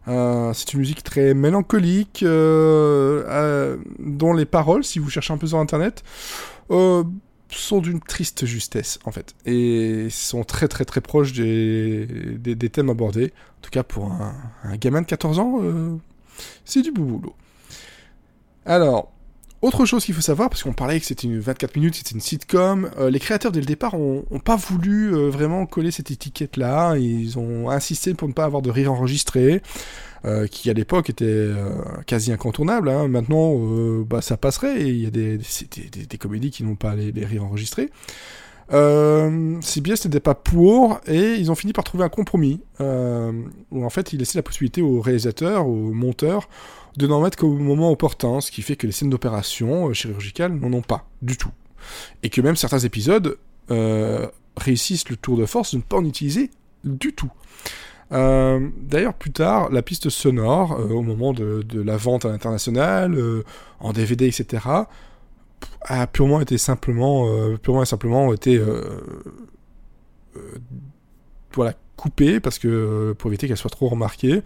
Euh, 0.07 0.53
c'est 0.53 0.73
une 0.73 0.79
musique 0.79 1.03
très 1.03 1.33
mélancolique, 1.33 2.23
euh, 2.23 3.23
euh, 3.27 3.77
dont 3.99 4.33
les 4.33 4.45
paroles, 4.45 4.83
si 4.83 4.99
vous 4.99 5.09
cherchez 5.09 5.33
un 5.33 5.37
peu 5.37 5.47
sur 5.47 5.59
internet, 5.59 6.03
sont 6.69 7.81
d'une 7.81 7.99
triste 7.99 8.45
justesse, 8.45 8.99
en 9.05 9.11
fait. 9.11 9.35
Et 9.45 10.07
sont 10.09 10.43
très 10.43 10.67
très 10.67 10.85
très 10.85 11.01
proches 11.01 11.33
des, 11.33 12.07
des, 12.37 12.69
thèmes 12.69 12.89
abordés. 12.89 13.31
En 13.59 13.61
tout 13.61 13.69
cas, 13.69 13.83
pour 13.83 14.11
un, 14.11 14.75
gamin 14.77 15.01
de 15.01 15.07
14 15.07 15.39
ans, 15.39 15.59
c'est 16.65 16.81
du 16.81 16.91
boulot. 16.91 17.35
Alors, 18.65 19.12
autre 19.63 19.85
chose 19.85 20.03
qu'il 20.05 20.13
faut 20.13 20.21
savoir, 20.21 20.49
parce 20.49 20.61
qu'on 20.61 20.73
parlait 20.73 20.99
que 20.99 21.05
c'était 21.05 21.25
une 21.25 21.39
24 21.39 21.75
minutes, 21.75 21.95
c'était 21.95 22.11
une 22.13 22.21
sitcom, 22.21 22.89
euh, 22.99 23.09
les 23.09 23.19
créateurs 23.19 23.51
dès 23.51 23.59
le 23.61 23.65
départ 23.65 23.95
ont, 23.95 24.25
ont 24.29 24.39
pas 24.39 24.55
voulu 24.57 25.15
euh, 25.15 25.29
vraiment 25.29 25.65
coller 25.65 25.89
cette 25.89 26.11
étiquette-là, 26.11 26.97
ils 26.97 27.39
ont 27.39 27.69
insisté 27.69 28.13
pour 28.13 28.27
ne 28.27 28.33
pas 28.33 28.45
avoir 28.45 28.61
de 28.61 28.69
rire 28.69 28.91
enregistré. 28.91 29.61
euh, 30.25 30.47
qui 30.47 30.69
à 30.69 30.73
l'époque 30.73 31.09
était 31.09 31.25
euh, 31.25 31.75
quasi 32.05 32.31
incontournable. 32.31 32.89
Hein. 32.89 33.07
Maintenant, 33.09 33.57
euh, 33.57 34.05
bah, 34.07 34.21
ça 34.21 34.37
passerait 34.37 34.81
il 34.81 35.03
y 35.03 35.05
a 35.05 35.09
des, 35.09 35.37
des, 35.37 35.43
des, 35.91 36.05
des 36.05 36.17
comédies 36.17 36.49
qui 36.51 36.63
n'ont 36.63 36.75
pas 36.75 36.95
les 36.95 37.25
rires 37.25 37.43
enregistrés. 37.43 37.89
Euh, 38.71 39.59
CBS 39.61 40.05
n'était 40.05 40.19
pas 40.21 40.35
pour 40.35 40.99
et 41.05 41.33
ils 41.33 41.51
ont 41.51 41.55
fini 41.55 41.73
par 41.73 41.83
trouver 41.83 42.05
un 42.05 42.09
compromis 42.09 42.61
euh, 42.79 43.31
où 43.71 43.83
en 43.83 43.89
fait 43.89 44.13
ils 44.13 44.19
laissaient 44.19 44.37
la 44.37 44.43
possibilité 44.43 44.81
aux 44.81 45.01
réalisateurs, 45.01 45.67
aux 45.67 45.91
monteurs 45.91 46.47
de 46.97 47.07
n'en 47.07 47.21
mettre 47.21 47.37
qu'au 47.37 47.53
moment 47.53 47.91
opportun, 47.91 48.41
ce 48.41 48.51
qui 48.51 48.61
fait 48.61 48.75
que 48.75 48.85
les 48.85 48.93
scènes 48.93 49.09
d'opération 49.09 49.89
euh, 49.89 49.93
chirurgicales 49.93 50.53
n'en 50.53 50.71
ont 50.73 50.81
pas 50.81 51.07
du 51.21 51.37
tout. 51.37 51.51
Et 52.21 52.29
que 52.29 52.41
même 52.41 52.55
certains 52.55 52.79
épisodes 52.79 53.37
euh, 53.71 54.27
réussissent 54.57 55.09
le 55.09 55.15
tour 55.15 55.37
de 55.37 55.45
force 55.45 55.71
de 55.71 55.77
ne 55.77 55.81
pas 55.81 55.97
en 55.97 56.05
utiliser 56.05 56.51
du 56.83 57.13
tout. 57.13 57.31
Euh, 58.11 58.69
D'ailleurs, 58.77 59.15
plus 59.15 59.31
tard, 59.31 59.71
la 59.71 59.81
piste 59.81 60.09
sonore, 60.09 60.79
au 60.91 61.01
moment 61.01 61.33
de, 61.33 61.65
la 61.73 61.97
vente 61.97 62.25
à 62.25 62.29
l'international, 62.29 63.17
en 63.79 63.91
DVD, 63.91 64.27
etc., 64.27 64.59
a 65.81 66.07
purement 66.07 66.41
été 66.41 66.57
simplement, 66.57 67.27
euh, 67.27 67.57
purement 67.57 67.83
et 67.83 67.85
simplement 67.85 68.33
été, 68.33 68.57
euh, 68.57 68.83
voilà, 71.53 71.73
coupée 71.95 72.39
parce 72.39 72.59
que 72.59 73.13
pour 73.17 73.29
éviter 73.29 73.47
qu'elle 73.47 73.57
soit 73.57 73.69
trop 73.69 73.89
remarquée. 73.89 74.41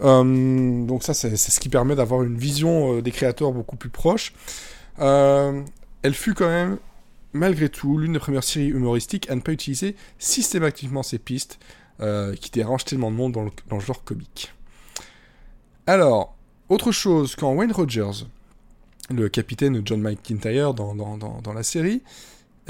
donc 0.00 1.02
ça, 1.02 1.14
c'est 1.14 1.36
ce 1.36 1.60
qui 1.60 1.68
permet 1.68 1.94
d'avoir 1.94 2.22
une 2.22 2.36
vision 2.36 3.00
des 3.00 3.10
créateurs 3.10 3.52
beaucoup 3.52 3.76
plus 3.76 3.90
proche. 3.90 4.32
elle 4.98 6.14
fut 6.14 6.34
quand 6.34 6.48
même 6.48 6.78
malgré 7.34 7.68
tout 7.68 7.98
l'une 7.98 8.14
des 8.14 8.18
premières 8.18 8.44
séries 8.44 8.68
humoristiques 8.68 9.28
à 9.28 9.34
ne 9.34 9.40
pas 9.40 9.52
utiliser 9.52 9.96
systématiquement 10.18 11.02
ces 11.02 11.18
pistes 11.18 11.58
euh, 12.00 12.34
qui 12.34 12.50
dérangent 12.50 12.84
tellement 12.84 13.10
de 13.10 13.16
monde 13.16 13.32
dans 13.32 13.42
le, 13.42 13.80
genre 13.80 14.02
comique. 14.04 14.54
Alors, 15.86 16.36
autre 16.68 16.92
chose, 16.92 17.36
quand 17.36 17.52
Wayne 17.52 17.72
Rogers, 17.72 18.26
le 19.10 19.28
capitaine 19.28 19.82
John 19.84 20.00
McIntyre 20.00 20.74
dans, 20.74 20.94
dans, 20.94 21.16
dans, 21.16 21.52
la 21.52 21.62
série, 21.62 22.02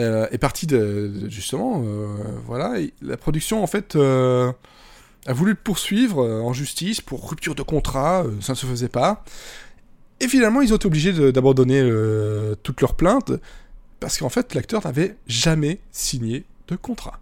euh, 0.01 0.27
est 0.31 0.39
parti 0.39 0.67
de, 0.67 1.13
de 1.15 1.29
justement, 1.29 1.83
euh, 1.85 2.17
voilà, 2.47 2.75
la 3.03 3.17
production 3.17 3.63
en 3.63 3.67
fait 3.67 3.95
euh, 3.95 4.53
a 5.27 5.33
voulu 5.33 5.53
le 5.53 5.57
poursuivre 5.57 6.23
en 6.23 6.53
justice 6.53 7.01
pour 7.01 7.29
rupture 7.29 7.55
de 7.55 7.63
contrat, 7.63 8.25
ça 8.41 8.53
ne 8.53 8.57
se 8.57 8.67
faisait 8.67 8.89
pas. 8.89 9.25
Et 10.21 10.29
finalement, 10.29 10.61
ils 10.61 10.73
ont 10.73 10.77
été 10.77 10.87
obligés 10.87 11.33
d'abandonner 11.33 11.83
toutes 12.63 12.81
leurs 12.81 12.95
plaintes 12.95 13.33
parce 14.01 14.19
qu'en 14.19 14.29
fait, 14.29 14.55
l'acteur 14.55 14.85
n'avait 14.85 15.17
jamais 15.27 15.81
signé 15.91 16.45
de 16.69 16.77
contrat. 16.77 17.21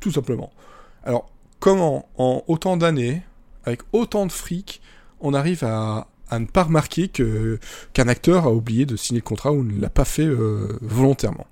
Tout 0.00 0.12
simplement. 0.12 0.52
Alors, 1.04 1.30
comment, 1.60 2.08
en 2.18 2.42
autant 2.46 2.76
d'années, 2.76 3.22
avec 3.64 3.82
autant 3.92 4.26
de 4.26 4.32
fric, 4.32 4.82
on 5.20 5.34
arrive 5.34 5.64
à, 5.64 6.08
à 6.34 6.38
ne 6.38 6.46
pas 6.46 6.64
remarquer 6.64 7.08
que 7.08 7.58
qu'un 7.92 8.08
acteur 8.08 8.44
a 8.44 8.52
oublié 8.52 8.86
de 8.86 8.96
signer 8.96 9.20
le 9.20 9.24
contrat 9.24 9.52
ou 9.52 9.62
ne 9.62 9.80
l'a 9.80 9.90
pas 9.90 10.04
fait 10.04 10.26
euh, 10.26 10.78
volontairement 10.80 11.46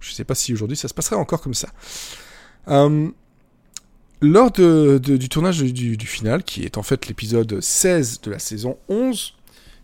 Je 0.00 0.10
ne 0.10 0.14
sais 0.14 0.24
pas 0.24 0.34
si 0.34 0.52
aujourd'hui 0.52 0.76
ça 0.76 0.88
se 0.88 0.94
passerait 0.94 1.16
encore 1.16 1.40
comme 1.40 1.54
ça. 1.54 1.68
Euh, 2.68 3.08
lors 4.20 4.50
de, 4.50 4.98
du 4.98 5.28
tournage 5.28 5.62
du, 5.62 6.06
final, 6.06 6.42
qui 6.44 6.62
est 6.62 6.78
en 6.78 6.82
fait 6.82 7.06
l'épisode 7.08 7.60
16 7.60 8.20
de 8.22 8.30
la 8.30 8.38
saison 8.38 8.78
11, 8.88 9.34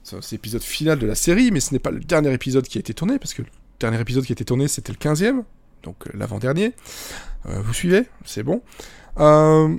c'est 0.03 0.33
l'épisode 0.33 0.63
final 0.63 0.99
de 0.99 1.07
la 1.07 1.15
série, 1.15 1.51
mais 1.51 1.61
ce 1.61 1.73
n'est 1.73 1.79
pas 1.79 1.91
le 1.91 2.01
dernier 2.01 2.33
épisode 2.33 2.67
qui 2.67 2.79
a 2.79 2.81
été 2.81 2.95
tourné, 2.95 3.19
parce 3.19 3.35
que 3.35 3.43
le 3.43 3.49
dernier 3.79 4.01
épisode 4.01 4.25
qui 4.25 4.33
a 4.33 4.35
été 4.35 4.45
tourné, 4.45 4.67
c'était 4.67 4.93
le 4.93 4.99
15e, 4.99 5.43
donc 5.83 5.97
euh, 6.07 6.11
l'avant-dernier. 6.15 6.73
Euh, 7.47 7.61
vous 7.63 7.75
suivez 7.75 8.05
C'est 8.25 8.43
bon. 8.43 8.63
Euh, 9.19 9.77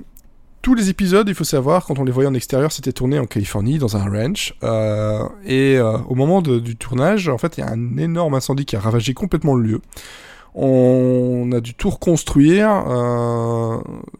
tous 0.62 0.74
les 0.74 0.88
épisodes, 0.88 1.28
il 1.28 1.34
faut 1.34 1.44
savoir, 1.44 1.84
quand 1.84 1.98
on 1.98 2.04
les 2.04 2.12
voyait 2.12 2.28
en 2.28 2.34
extérieur, 2.34 2.72
c'était 2.72 2.92
tourné 2.92 3.18
en 3.18 3.26
Californie, 3.26 3.78
dans 3.78 3.96
un 3.96 4.08
ranch. 4.08 4.54
Euh, 4.62 5.22
et 5.44 5.78
au 5.80 6.14
moment 6.14 6.40
du 6.40 6.76
tournage, 6.76 7.28
en 7.28 7.38
fait, 7.38 7.58
il 7.58 7.60
y 7.60 7.64
a 7.64 7.70
un 7.70 7.96
énorme 7.98 8.34
incendie 8.34 8.64
qui 8.64 8.76
a 8.76 8.80
ravagé 8.80 9.12
complètement 9.12 9.54
le 9.54 9.62
lieu. 9.62 9.80
On 10.54 11.50
a 11.52 11.60
dû 11.60 11.74
tout 11.74 11.90
reconstruire. 11.90 12.84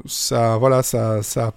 ça, 0.07 0.57
voilà, 0.59 0.83
ça, 0.83 1.23
ça 1.23 1.47
a 1.47 1.53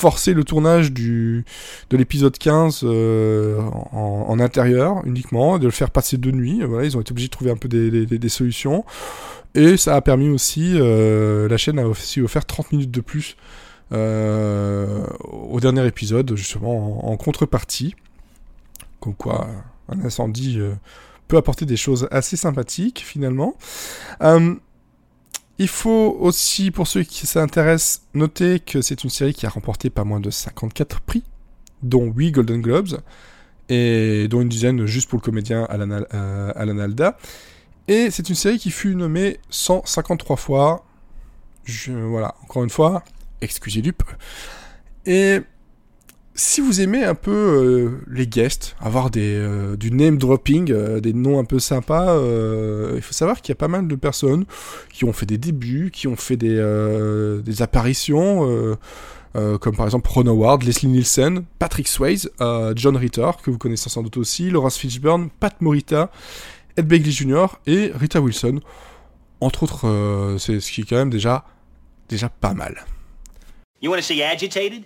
forcé 0.00 0.32
le 0.32 0.44
tournage 0.44 0.92
du, 0.92 1.44
de 1.90 1.96
l'épisode 1.96 2.36
15 2.36 2.80
euh, 2.84 3.60
en, 3.92 4.40
intérieur 4.40 5.02
uniquement, 5.04 5.58
de 5.58 5.66
le 5.66 5.70
faire 5.70 5.90
passer 5.90 6.16
de 6.16 6.30
nuit. 6.30 6.62
Voilà, 6.62 6.86
ils 6.86 6.96
ont 6.96 7.00
été 7.00 7.12
obligés 7.12 7.28
de 7.28 7.32
trouver 7.32 7.50
un 7.50 7.56
peu 7.56 7.68
des, 7.68 8.06
des, 8.06 8.18
des 8.18 8.28
solutions. 8.28 8.84
Et 9.54 9.76
ça 9.76 9.96
a 9.96 10.00
permis 10.00 10.28
aussi, 10.28 10.72
euh, 10.76 11.48
la 11.48 11.56
chaîne 11.56 11.78
a 11.78 11.86
aussi 11.86 12.20
offert 12.20 12.44
30 12.46 12.72
minutes 12.72 12.90
de 12.90 13.00
plus 13.00 13.36
euh, 13.36 13.69
au 13.92 15.60
dernier 15.60 15.86
épisode, 15.86 16.36
justement 16.36 17.10
en, 17.10 17.16
contrepartie. 17.16 17.94
Comme 19.00 19.14
quoi, 19.14 19.48
un 19.88 20.00
incendie 20.04 20.58
euh, 20.58 20.74
peut 21.28 21.36
apporter 21.36 21.66
des 21.66 21.76
choses 21.76 22.08
assez 22.10 22.36
sympathiques 22.36 23.02
finalement. 23.04 23.56
Euh, 24.22 24.54
il 25.58 25.68
faut 25.68 26.16
aussi, 26.20 26.70
pour 26.70 26.86
ceux 26.86 27.02
qui 27.02 27.26
s'intéressent, 27.26 28.02
noter 28.14 28.60
que 28.60 28.80
c'est 28.80 29.04
une 29.04 29.10
série 29.10 29.34
qui 29.34 29.44
a 29.44 29.50
remporté 29.50 29.90
pas 29.90 30.04
moins 30.04 30.20
de 30.20 30.30
54 30.30 31.00
prix, 31.00 31.22
dont 31.82 32.04
8 32.04 32.32
Golden 32.32 32.62
Globes, 32.62 33.00
et 33.68 34.26
dont 34.28 34.40
une 34.40 34.48
dizaine 34.48 34.86
juste 34.86 35.08
pour 35.08 35.18
le 35.18 35.22
comédien 35.22 35.64
Alan, 35.64 36.02
euh, 36.14 36.52
Alda. 36.54 37.18
Et 37.88 38.10
c'est 38.10 38.28
une 38.28 38.34
série 38.34 38.58
qui 38.58 38.70
fut 38.70 38.94
nommée 38.94 39.38
153 39.50 40.36
fois. 40.36 40.84
Voilà, 41.88 42.34
encore 42.42 42.64
une 42.64 42.70
fois, 42.70 43.04
excusez 43.40 43.82
du. 43.82 43.92
Et 45.06 45.40
si 46.34 46.60
vous 46.62 46.80
aimez 46.80 47.04
un 47.04 47.14
peu 47.14 47.30
euh, 47.30 48.00
les 48.10 48.26
guests, 48.26 48.74
avoir 48.80 49.10
des, 49.10 49.34
euh, 49.34 49.76
du 49.76 49.90
name 49.90 50.16
dropping, 50.16 50.72
euh, 50.72 51.00
des 51.00 51.12
noms 51.12 51.38
un 51.38 51.44
peu 51.44 51.58
sympas, 51.58 52.16
il 52.94 53.02
faut 53.02 53.12
savoir 53.12 53.42
qu'il 53.42 53.50
y 53.50 53.52
a 53.52 53.56
pas 53.56 53.68
mal 53.68 53.86
de 53.86 53.94
personnes 53.94 54.46
qui 54.90 55.04
ont 55.04 55.12
fait 55.12 55.26
des 55.26 55.38
débuts, 55.38 55.90
qui 55.92 56.08
ont 56.08 56.16
fait 56.16 56.36
des, 56.36 56.56
des 57.44 57.62
apparitions, 57.62 58.76
comme 59.34 59.76
par 59.76 59.86
exemple 59.86 60.10
Ron 60.10 60.26
Howard, 60.26 60.62
Leslie 60.62 60.88
Nielsen, 60.88 61.44
Patrick 61.58 61.88
Swayze, 61.88 62.30
John 62.76 62.96
Ritter, 62.96 63.30
que 63.42 63.50
vous 63.50 63.58
connaissez 63.58 63.90
sans 63.90 64.02
doute 64.02 64.16
aussi, 64.16 64.50
Laurence 64.50 64.76
Fishburne, 64.76 65.28
Pat 65.40 65.60
Morita, 65.60 66.10
Ed 66.76 66.86
Begley 66.86 67.10
Jr. 67.10 67.46
et 67.66 67.92
Rita 67.94 68.20
Wilson. 68.20 68.60
Entre 69.40 69.62
autres, 69.62 70.36
c'est 70.38 70.60
ce 70.60 70.72
qui 70.72 70.82
est 70.82 70.84
quand 70.84 70.96
même 70.96 71.10
déjà, 71.10 71.44
déjà 72.08 72.28
pas 72.28 72.54
mal. 72.54 72.84
You 73.80 73.90
want 73.90 74.00
to 74.00 74.06
see 74.06 74.22
agitated? 74.22 74.84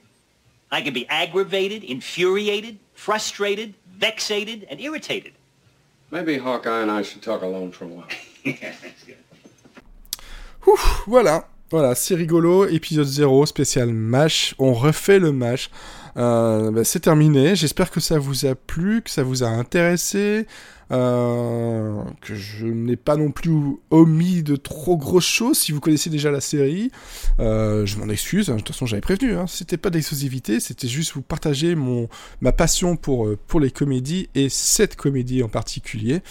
I 0.71 0.81
can 0.81 0.95
be 0.95 1.07
aggravated, 1.09 1.85
infuriated, 1.85 2.79
frustrated, 2.95 3.75
vexated, 3.99 4.67
and 4.71 4.81
irritated. 4.81 5.33
Maybe 6.11 6.39
Hawkeye 6.39 6.83
and 6.83 6.91
I 6.91 7.03
should 7.03 7.23
talk 7.23 7.43
alone 7.43 7.73
for 7.73 7.85
a 7.85 7.89
while. 7.89 8.07
Ouf, 10.67 11.05
voilà. 11.07 11.45
Voilà, 11.71 11.95
c'est 11.97 12.15
rigolo, 12.15 12.67
épisode 12.69 13.07
0, 13.07 13.47
spécial 13.47 13.89
MASH. 13.93 14.55
On 14.59 14.75
refait 14.75 15.19
le 15.19 15.33
MASH. 15.33 15.71
Euh, 16.17 16.71
bah, 16.71 16.85
c'est 16.85 17.01
terminé. 17.01 17.57
J'espère 17.57 17.91
que 17.91 17.99
ça 17.99 18.19
vous 18.19 18.47
a 18.47 18.55
plu, 18.55 19.03
que 19.03 19.11
ça 19.11 19.25
vous 19.25 19.43
a 19.43 19.49
intéressé, 19.49 20.47
euh, 20.95 22.03
que 22.21 22.35
je 22.35 22.67
n'ai 22.67 22.97
pas 22.97 23.17
non 23.17 23.31
plus 23.31 23.53
omis 23.91 24.43
de 24.43 24.57
trop 24.57 24.97
grosses 24.97 25.27
choses. 25.27 25.59
Si 25.59 25.73
vous 25.73 25.81
connaissez 25.81 26.09
déjà 26.09 26.31
la 26.31 26.41
série, 26.41 26.91
euh, 27.41 27.85
je 27.85 27.99
m'en 27.99 28.09
excuse. 28.09 28.47
De 28.47 28.55
toute 28.55 28.69
façon, 28.69 28.87
j'avais 28.87 29.03
prévenu. 29.03 29.35
Hein. 29.35 29.47
C'était 29.47 29.77
pas 29.77 29.91
d'exclusivité, 29.91 30.61
c'était 30.61 30.89
juste 30.89 31.13
vous 31.15 31.23
partager 31.23 31.75
mon 31.75 32.09
ma 32.41 32.53
passion 32.53 32.97
pour 32.97 33.29
pour 33.47 33.61
les 33.61 33.71
comédies 33.71 34.29
et 34.35 34.49
cette 34.49 34.97
comédie 34.97 35.43
en 35.43 35.49
particulier. 35.49 36.23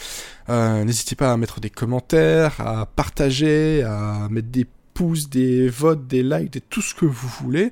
Euh, 0.50 0.84
N'hésitez 0.84 1.16
pas 1.16 1.32
à 1.32 1.38
mettre 1.38 1.60
des 1.60 1.70
commentaires, 1.70 2.60
à 2.60 2.86
partager, 2.86 3.84
à 3.84 4.28
mettre 4.30 4.50
des 4.50 4.68
pouces, 4.94 5.30
des 5.30 5.70
votes, 5.70 6.08
des 6.08 6.24
likes, 6.24 6.52
des, 6.52 6.62
tout 6.62 6.82
ce 6.82 6.94
que 6.94 7.06
vous 7.06 7.28
voulez. 7.42 7.72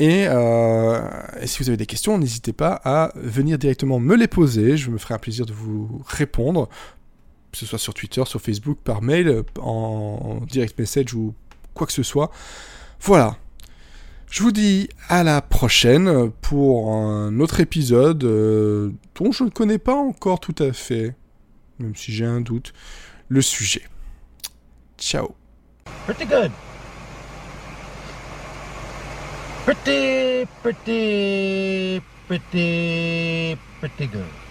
Et, 0.00 0.24
euh, 0.26 0.98
et, 1.42 1.46
si 1.46 1.62
vous 1.62 1.68
avez 1.68 1.76
des 1.76 1.86
questions, 1.86 2.16
n'hésitez 2.16 2.54
pas 2.54 2.80
à 2.84 3.12
venir 3.16 3.58
directement 3.58 4.00
me 4.00 4.16
les 4.16 4.28
poser. 4.28 4.78
Je 4.78 4.90
me 4.90 4.96
ferai 4.96 5.12
un 5.12 5.18
plaisir 5.18 5.44
de 5.44 5.52
vous 5.52 6.02
répondre, 6.06 6.70
que 7.52 7.58
ce 7.58 7.66
soit 7.66 7.78
sur 7.78 7.92
Twitter, 7.92 8.22
sur 8.24 8.40
Facebook, 8.40 8.78
par 8.82 9.02
mail, 9.02 9.42
en 9.60 10.40
direct 10.48 10.78
message 10.78 11.12
ou 11.12 11.34
quoi 11.74 11.86
que 11.86 11.92
ce 11.92 12.02
soit. 12.02 12.30
Voilà. 13.00 13.36
Je 14.30 14.42
vous 14.42 14.52
dis 14.52 14.88
à 15.08 15.22
la 15.22 15.42
prochaine 15.42 16.30
pour 16.40 16.94
un 16.94 17.38
autre 17.40 17.60
épisode 17.60 18.24
euh, 18.24 18.92
dont 19.16 19.32
je 19.32 19.44
ne 19.44 19.50
connais 19.50 19.78
pas 19.78 19.96
encore 19.96 20.40
tout 20.40 20.54
à 20.60 20.72
fait, 20.72 21.14
même 21.78 21.94
si 21.94 22.10
j'ai 22.10 22.24
un 22.24 22.40
doute, 22.40 22.72
le 23.28 23.42
sujet. 23.42 23.82
Ciao. 24.96 25.34
Pretty 26.06 26.24
good. 26.24 26.52
Pretty, 29.70 30.48
pretty, 30.64 32.02
pretty, 32.26 33.56
pretty 33.78 34.06
good. 34.08 34.49